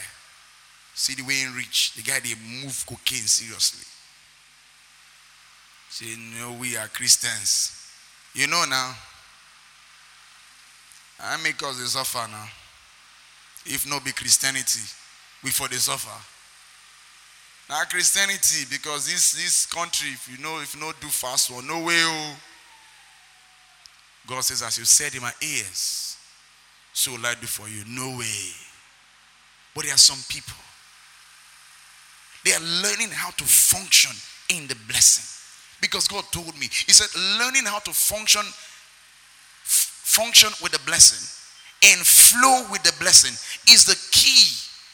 See 0.93 1.13
the 1.13 1.23
way 1.23 1.33
he 1.33 1.47
reach. 1.57 1.91
The 1.95 2.03
guy 2.03 2.21
they 2.21 2.35
move 2.63 2.85
cocaine 2.87 3.27
seriously. 3.27 3.83
Say, 5.89 6.15
no, 6.39 6.53
we 6.53 6.77
are 6.77 6.87
Christians. 6.87 7.85
You 8.33 8.47
know 8.47 8.63
now. 8.69 8.95
I 11.19 11.35
make 11.43 11.61
us 11.63 11.77
the 11.81 11.85
suffer 11.85 12.25
now. 12.31 12.47
If 13.65 13.85
not 13.89 14.05
be 14.05 14.13
Christianity, 14.13 14.79
we 15.43 15.49
for 15.49 15.67
the 15.67 15.75
suffer. 15.75 16.23
Now 17.69 17.83
Christianity, 17.89 18.67
because 18.71 19.05
this 19.05 19.33
this 19.33 19.65
country, 19.65 20.11
if 20.11 20.29
you 20.31 20.41
know, 20.41 20.61
if 20.61 20.79
not 20.79 21.01
do 21.01 21.07
fast 21.07 21.51
one, 21.51 21.67
no 21.67 21.83
way. 21.83 22.01
Oh. 22.05 22.35
God 24.27 24.45
says, 24.45 24.63
as 24.63 24.77
you 24.77 24.85
said 24.85 25.13
in 25.13 25.21
my 25.21 25.33
ears, 25.41 26.15
so 26.93 27.11
will 27.11 27.25
I 27.25 27.33
do 27.33 27.47
for 27.47 27.67
you. 27.67 27.83
No 27.85 28.17
way. 28.17 28.64
But 29.75 29.83
there 29.83 29.93
are 29.93 29.97
some 29.97 30.19
people. 30.29 30.55
They 32.45 32.53
are 32.53 32.61
learning 32.81 33.09
how 33.11 33.31
to 33.31 33.43
function 33.43 34.15
in 34.49 34.67
the 34.67 34.75
blessing. 34.87 35.25
Because 35.81 36.07
God 36.07 36.23
told 36.31 36.57
me. 36.57 36.67
He 36.71 36.93
said, 36.93 37.09
learning 37.39 37.65
how 37.65 37.79
to 37.79 37.91
function, 37.91 38.41
f- 38.41 40.01
function 40.03 40.49
with 40.63 40.71
the 40.71 40.79
blessing 40.85 41.27
and 41.83 41.99
flow 42.05 42.65
with 42.71 42.83
the 42.83 42.93
blessing 42.99 43.33
is 43.71 43.85
the 43.85 43.97
key 44.11 44.49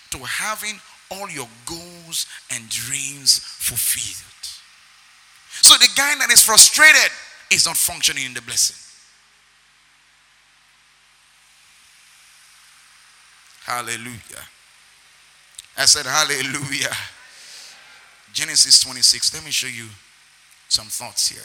to 0.09 0.17
having 0.25 0.79
all 1.09 1.29
your 1.29 1.47
goals 1.65 2.25
and 2.51 2.67
dreams 2.69 3.39
fulfilled. 3.39 4.27
So 5.61 5.75
the 5.77 5.89
guy 5.95 6.15
that 6.19 6.31
is 6.31 6.41
frustrated 6.43 7.11
is 7.51 7.65
not 7.65 7.77
functioning 7.77 8.25
in 8.25 8.33
the 8.33 8.41
blessing. 8.41 8.77
Hallelujah. 13.63 14.47
I 15.81 15.85
said, 15.85 16.05
Hallelujah. 16.05 16.93
Genesis 18.33 18.81
26. 18.81 19.33
Let 19.33 19.43
me 19.43 19.49
show 19.49 19.67
you 19.67 19.87
some 20.69 20.85
thoughts 20.85 21.27
here. 21.27 21.41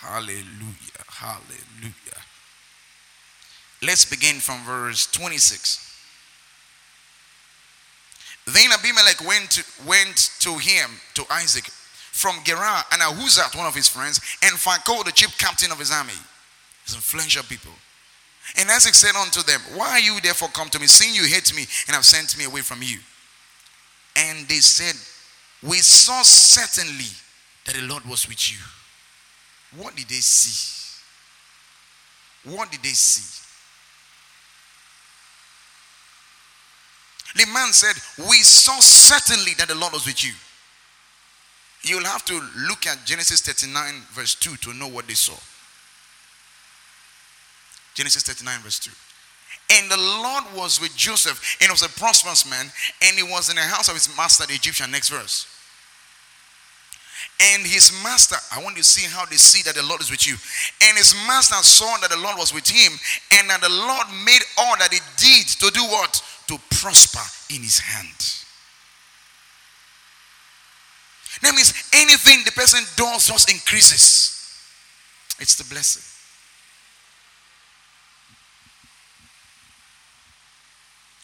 Hallelujah. 0.00 1.04
Hallelujah. 1.06 2.22
Let's 3.82 4.04
begin 4.04 4.40
from 4.40 4.64
verse 4.64 5.06
26. 5.12 5.84
Then 8.46 8.72
Abimelech 8.72 9.24
went 9.24 9.50
to, 9.52 9.64
went 9.86 10.30
to 10.40 10.58
him, 10.58 10.90
to 11.14 11.24
Isaac, 11.30 11.64
from 11.66 12.40
Gerar 12.42 12.82
and 12.90 13.00
Ahuzzath, 13.00 13.56
one 13.56 13.66
of 13.66 13.76
his 13.76 13.88
friends, 13.88 14.20
and 14.42 14.56
Phicol, 14.56 15.04
the 15.04 15.12
chief 15.12 15.38
captain 15.38 15.70
of 15.70 15.78
his 15.78 15.92
army. 15.92 16.18
His 16.84 16.96
influential 16.96 17.44
people. 17.44 17.72
And 18.56 18.70
Isaac 18.70 18.94
said 18.94 19.14
unto 19.14 19.42
them, 19.42 19.60
Why 19.74 19.90
are 19.90 20.00
you 20.00 20.20
therefore 20.20 20.48
come 20.48 20.68
to 20.70 20.78
me, 20.78 20.86
seeing 20.86 21.14
you 21.14 21.24
hate 21.24 21.54
me 21.54 21.66
and 21.86 21.94
have 21.94 22.04
sent 22.04 22.38
me 22.38 22.44
away 22.44 22.62
from 22.62 22.82
you? 22.82 22.98
And 24.16 24.48
they 24.48 24.56
said, 24.56 24.96
we 25.62 25.78
saw 25.78 26.22
certainly 26.22 27.10
that 27.64 27.74
the 27.74 27.82
Lord 27.82 28.04
was 28.04 28.28
with 28.28 28.50
you. 28.50 28.58
What 29.76 29.96
did 29.96 30.08
they 30.08 30.14
see? 30.14 30.76
What 32.44 32.70
did 32.70 32.82
they 32.82 32.90
see? 32.90 33.44
The 37.36 37.46
man 37.52 37.72
said, 37.72 37.94
We 38.28 38.38
saw 38.38 38.78
certainly 38.80 39.52
that 39.58 39.68
the 39.68 39.74
Lord 39.74 39.92
was 39.92 40.06
with 40.06 40.24
you. 40.24 40.32
You'll 41.82 42.04
have 42.04 42.24
to 42.26 42.40
look 42.68 42.86
at 42.86 43.04
Genesis 43.04 43.42
39, 43.42 44.02
verse 44.12 44.34
2 44.36 44.56
to 44.56 44.74
know 44.74 44.88
what 44.88 45.06
they 45.06 45.14
saw. 45.14 45.36
Genesis 47.98 48.22
39, 48.22 48.62
verse 48.62 48.78
2. 48.78 48.94
And 49.74 49.90
the 49.90 49.96
Lord 49.96 50.44
was 50.54 50.80
with 50.80 50.94
Joseph, 50.94 51.58
and 51.58 51.66
he 51.66 51.72
was 51.72 51.82
a 51.82 51.88
prosperous 51.98 52.48
man, 52.48 52.70
and 53.02 53.16
he 53.16 53.24
was 53.24 53.50
in 53.50 53.56
the 53.56 53.62
house 53.62 53.88
of 53.88 53.94
his 53.94 54.06
master, 54.16 54.46
the 54.46 54.54
Egyptian. 54.54 54.92
Next 54.92 55.08
verse. 55.08 55.50
And 57.42 57.66
his 57.66 57.90
master, 58.04 58.36
I 58.54 58.62
want 58.62 58.76
you 58.76 58.84
to 58.84 58.88
see 58.88 59.10
how 59.10 59.26
they 59.26 59.34
see 59.34 59.62
that 59.64 59.74
the 59.74 59.82
Lord 59.82 60.00
is 60.00 60.12
with 60.12 60.28
you. 60.28 60.38
And 60.86 60.96
his 60.96 61.12
master 61.26 61.56
saw 61.66 61.98
that 61.98 62.10
the 62.10 62.22
Lord 62.22 62.38
was 62.38 62.54
with 62.54 62.68
him, 62.68 62.92
and 63.34 63.50
that 63.50 63.62
the 63.62 63.68
Lord 63.68 64.06
made 64.24 64.46
all 64.58 64.78
that 64.78 64.94
he 64.94 65.02
did 65.18 65.48
to 65.58 65.68
do 65.74 65.82
what? 65.82 66.22
To 66.46 66.58
prosper 66.78 67.26
in 67.52 67.62
his 67.62 67.80
hand. 67.80 68.14
That 71.42 71.52
means 71.52 71.74
anything 71.92 72.44
the 72.44 72.52
person 72.52 72.78
does 72.94 73.26
just 73.26 73.50
increases. 73.50 74.38
It's 75.40 75.56
the 75.56 75.64
blessing. 75.64 76.06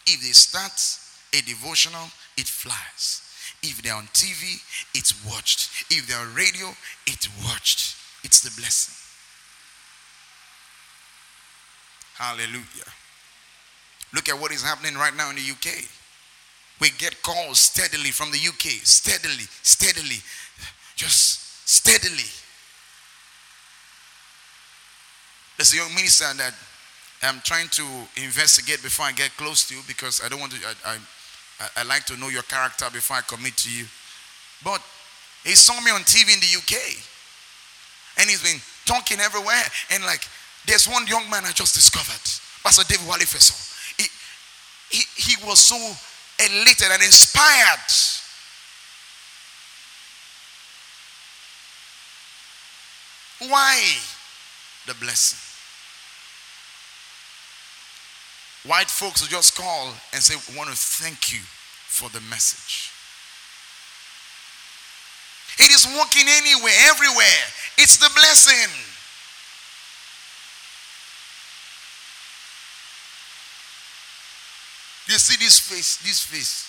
If 0.07 0.21
they 0.21 0.33
start 0.33 0.73
a 1.33 1.43
devotional, 1.43 2.09
it 2.37 2.47
flies. 2.47 3.23
If 3.63 3.83
they're 3.83 3.95
on 3.95 4.07
TV, 4.13 4.61
it's 4.95 5.15
watched. 5.25 5.87
If 5.91 6.07
they're 6.07 6.19
on 6.19 6.35
radio, 6.35 6.69
it's 7.07 7.29
watched. 7.45 7.97
It's 8.23 8.41
the 8.41 8.51
blessing. 8.61 8.95
Hallelujah. 12.15 12.93
Look 14.15 14.29
at 14.29 14.39
what 14.39 14.53
is 14.53 14.63
happening 14.63 14.95
right 14.95 15.15
now 15.17 15.31
in 15.31 15.37
the 15.37 15.51
UK. 15.51 15.85
We 16.81 16.91
get 16.99 17.23
calls 17.23 17.59
steadily 17.59 18.11
from 18.11 18.31
the 18.31 18.39
UK, 18.39 18.85
steadily, 18.85 19.45
steadily, 19.63 20.19
just 20.97 21.69
steadily. 21.69 22.31
There's 25.57 25.73
a 25.73 25.77
young 25.77 25.95
minister 25.95 26.25
that 26.35 26.55
I'm 27.25 27.41
trying 27.41 27.69
to 27.69 27.83
investigate 28.17 28.83
before 28.83 29.07
I 29.07 29.13
get 29.13 29.31
close 29.37 29.67
to 29.69 29.75
you 29.75 29.81
because 29.87 30.21
I 30.25 30.29
don't 30.29 30.41
want 30.41 30.53
to, 30.53 30.59
I, 30.87 30.99
I, 31.61 31.69
I 31.79 31.83
like 31.85 32.05
to 32.07 32.17
know 32.17 32.29
your 32.29 32.43
character 32.43 32.87
before 32.93 33.17
I 33.17 33.21
commit 33.23 33.57
to 33.59 33.71
you. 33.71 33.85
But 34.63 34.83
he 35.45 35.55
saw 35.55 35.81
me 35.81 35.91
on 35.91 36.01
TV 36.01 36.35
in 36.35 36.41
the 36.41 36.57
UK 36.57 36.81
and 38.19 38.29
he's 38.29 38.43
been 38.43 38.61
talking 38.85 39.21
everywhere. 39.21 39.63
And 39.91 40.03
like, 40.05 40.27
there's 40.67 40.89
one 40.89 41.07
young 41.07 41.29
man 41.31 41.45
I 41.45 41.53
just 41.53 41.75
discovered, 41.75 42.21
Pastor 42.63 42.85
David 42.85 43.07
Walifeso. 43.07 43.55
He, 43.97 44.09
he, 44.91 45.05
he 45.17 45.47
was 45.47 45.59
so 45.61 45.77
elated 46.39 46.89
and 46.91 47.03
inspired. 47.03 47.79
Why? 53.51 53.83
The 54.87 54.95
blessing. 54.95 55.54
White 58.67 58.89
folks 58.89 59.21
will 59.21 59.29
just 59.29 59.57
call 59.57 59.93
and 60.13 60.23
say, 60.23 60.35
We 60.49 60.57
want 60.57 60.71
to 60.71 60.77
thank 60.77 61.33
you 61.33 61.41
for 61.41 62.09
the 62.11 62.21
message. 62.33 62.91
It 65.59 65.71
is 65.71 65.87
working 65.87 66.25
anywhere, 66.27 66.73
everywhere. 66.89 67.45
It's 67.79 67.99
the 67.99 68.11
blessing. 68.15 68.73
They 75.07 75.19
see 75.21 75.37
this 75.37 75.59
face, 75.61 75.99
this 75.99 76.23
face. 76.23 76.67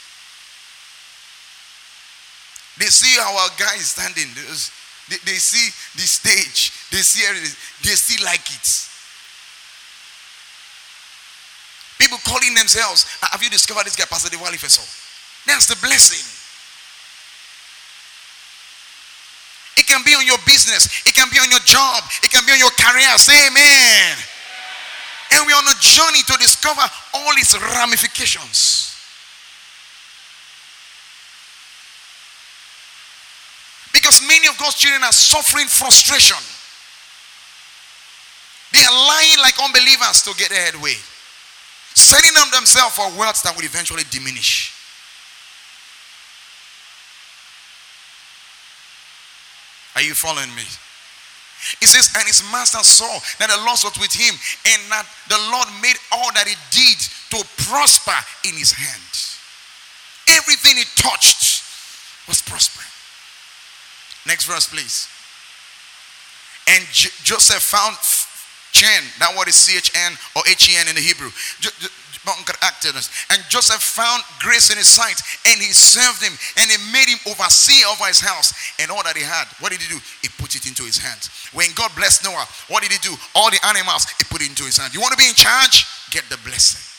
They 2.78 2.92
see 2.92 3.18
our 3.20 3.50
guy 3.58 3.78
standing. 3.78 4.28
They, 5.08 5.16
they 5.32 5.40
see 5.40 5.72
the 5.96 6.06
stage. 6.06 6.74
They 6.92 6.98
see 6.98 7.26
everything. 7.26 7.56
They 7.82 7.96
still 7.96 8.26
like 8.26 8.44
it. 8.52 8.95
People 12.06 12.22
calling 12.22 12.54
themselves, 12.54 13.10
ah, 13.24 13.30
have 13.32 13.42
you 13.42 13.50
discovered 13.50 13.90
this 13.90 13.96
guy, 13.96 14.06
Pastor 14.06 14.30
Diwali 14.30 14.62
Feso? 14.62 14.86
That's 15.50 15.66
the 15.66 15.76
blessing. 15.82 16.22
It 19.76 19.90
can 19.90 20.06
be 20.06 20.14
on 20.14 20.22
your 20.22 20.38
business, 20.46 20.86
it 21.02 21.18
can 21.18 21.34
be 21.34 21.42
on 21.42 21.50
your 21.50 21.66
job, 21.66 22.04
it 22.22 22.30
can 22.30 22.46
be 22.46 22.54
on 22.54 22.60
your 22.60 22.70
career. 22.78 23.10
Say 23.18 23.50
amen. 23.50 24.18
And 25.34 25.48
we're 25.50 25.58
on 25.58 25.66
a 25.66 25.74
journey 25.82 26.22
to 26.30 26.38
discover 26.38 26.86
all 27.18 27.34
its 27.42 27.58
ramifications. 27.58 28.94
Because 33.92 34.22
many 34.30 34.46
of 34.46 34.60
God's 34.60 34.76
children 34.76 35.02
are 35.02 35.12
suffering 35.12 35.66
frustration. 35.66 36.38
They 38.74 38.86
are 38.86 38.94
lying 38.94 39.40
like 39.42 39.58
unbelievers 39.58 40.22
to 40.22 40.38
get 40.38 40.50
their 40.54 40.70
headway, 40.70 40.94
setting 42.06 42.38
up 42.38 42.52
themselves 42.54 42.96
for 42.96 43.10
wealth 43.18 43.42
that 43.44 43.56
will 43.58 43.66
eventually 43.66 44.04
diminish. 44.12 44.72
Are 49.96 50.02
you 50.02 50.14
following 50.14 50.54
me? 50.54 50.64
He 51.80 51.88
says, 51.88 52.14
and 52.14 52.28
his 52.28 52.44
master 52.52 52.84
saw 52.84 53.10
that 53.40 53.50
the 53.50 53.58
Lord 53.66 53.80
was 53.82 53.98
with 53.98 54.14
him, 54.14 54.36
and 54.70 54.82
that 54.92 55.08
the 55.30 55.40
Lord 55.50 55.68
made 55.82 55.96
all 56.12 56.30
that 56.36 56.46
he 56.48 56.56
did 56.70 57.00
to 57.32 57.42
prosper 57.66 58.20
in 58.46 58.54
his 58.54 58.72
hand. 58.72 59.12
Everything 60.38 60.78
he 60.78 60.86
touched 61.02 61.64
was 62.28 62.42
prospering. 62.42 62.92
Next 64.28 64.46
verse, 64.46 64.68
please. 64.68 65.08
And 66.68 66.84
J- 66.92 67.10
Joseph 67.24 67.64
found 67.64 67.96
Chen, 68.76 69.04
that 69.24 69.32
word 69.40 69.48
is 69.48 69.56
C 69.56 69.80
H 69.80 69.96
N 69.96 70.12
or 70.36 70.44
H 70.44 70.68
E 70.68 70.76
N 70.76 70.92
in 70.92 70.96
the 71.00 71.02
Hebrew. 71.02 71.32
And 73.32 73.40
Joseph 73.48 73.82
found 73.82 74.24
grace 74.40 74.72
in 74.72 74.78
his 74.78 74.88
sight 74.90 75.22
and 75.48 75.62
he 75.62 75.72
served 75.72 76.20
him 76.22 76.34
and 76.58 76.66
he 76.68 76.78
made 76.92 77.08
him 77.08 77.20
overseer 77.30 77.86
over 77.88 78.06
his 78.06 78.20
house 78.20 78.52
and 78.82 78.90
all 78.90 79.04
that 79.04 79.16
he 79.16 79.24
had. 79.24 79.46
What 79.62 79.72
did 79.72 79.80
he 79.80 79.88
do? 79.88 80.02
He 80.22 80.30
put 80.42 80.56
it 80.56 80.66
into 80.66 80.84
his 80.84 80.98
hands. 80.98 81.30
When 81.54 81.70
God 81.76 81.92
blessed 81.96 82.26
Noah, 82.26 82.48
what 82.68 82.82
did 82.82 82.92
he 82.92 82.98
do? 83.00 83.16
All 83.36 83.52
the 83.52 83.62
animals, 83.64 84.10
he 84.18 84.26
put 84.26 84.42
it 84.42 84.50
into 84.50 84.66
his 84.66 84.76
hand. 84.76 84.94
You 84.94 85.02
want 85.02 85.14
to 85.14 85.22
be 85.22 85.30
in 85.30 85.36
charge? 85.36 85.86
Get 86.10 86.26
the 86.30 86.38
blessing. 86.44 86.95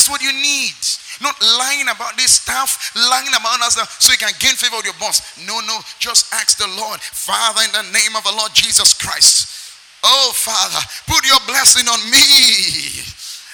That's 0.00 0.08
what 0.08 0.22
you 0.22 0.32
need. 0.32 0.80
Not 1.20 1.36
lying 1.60 1.84
about 1.92 2.16
this 2.16 2.40
stuff, 2.40 2.96
lying 2.96 3.28
about 3.36 3.60
stuff 3.68 4.00
so 4.00 4.12
you 4.12 4.16
can 4.16 4.32
gain 4.40 4.56
favor 4.56 4.76
with 4.76 4.86
your 4.86 4.96
boss. 4.96 5.20
No, 5.44 5.60
no. 5.60 5.76
Just 5.98 6.32
ask 6.32 6.56
the 6.56 6.66
Lord, 6.80 6.98
Father, 7.00 7.60
in 7.68 7.72
the 7.72 7.92
name 7.92 8.16
of 8.16 8.24
the 8.24 8.32
Lord 8.32 8.48
Jesus 8.54 8.94
Christ. 8.94 9.76
Oh, 10.02 10.32
Father, 10.34 10.80
put 11.04 11.28
your 11.28 11.36
blessing 11.46 11.84
on 11.86 12.00
me. 12.08 13.04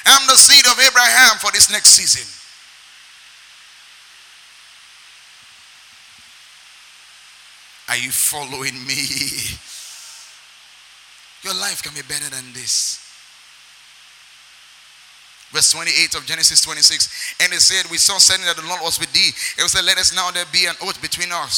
I'm 0.07 0.25
the 0.29 0.39
seed 0.39 0.65
of 0.71 0.79
Abraham 0.79 1.35
for 1.43 1.51
this 1.51 1.69
next 1.69 1.99
season. 1.99 2.23
Are 7.89 7.99
you 7.99 8.13
following 8.13 8.87
me? 8.87 9.03
Your 11.43 11.59
life 11.61 11.83
can 11.83 11.93
be 11.93 12.03
better 12.03 12.31
than 12.31 12.53
this. 12.53 13.06
Verse 15.53 15.71
28 15.73 16.15
of 16.17 16.27
Genesis 16.27 16.61
26. 16.61 17.37
And 17.41 17.53
it 17.53 17.61
said, 17.61 17.91
We 17.91 17.99
saw 17.99 18.19
suddenly 18.19 18.49
that 18.49 18.61
the 18.61 18.67
Lord 18.69 18.83
was 18.83 18.99
with 18.99 19.13
thee. 19.13 19.31
It 19.59 19.63
was 19.63 19.73
said, 19.73 19.85
Let 19.85 19.99
us 19.99 20.15
now 20.15 20.31
there 20.31 20.45
be 20.53 20.67
an 20.67 20.75
oath 20.83 21.01
between 21.01 21.31
us 21.33 21.57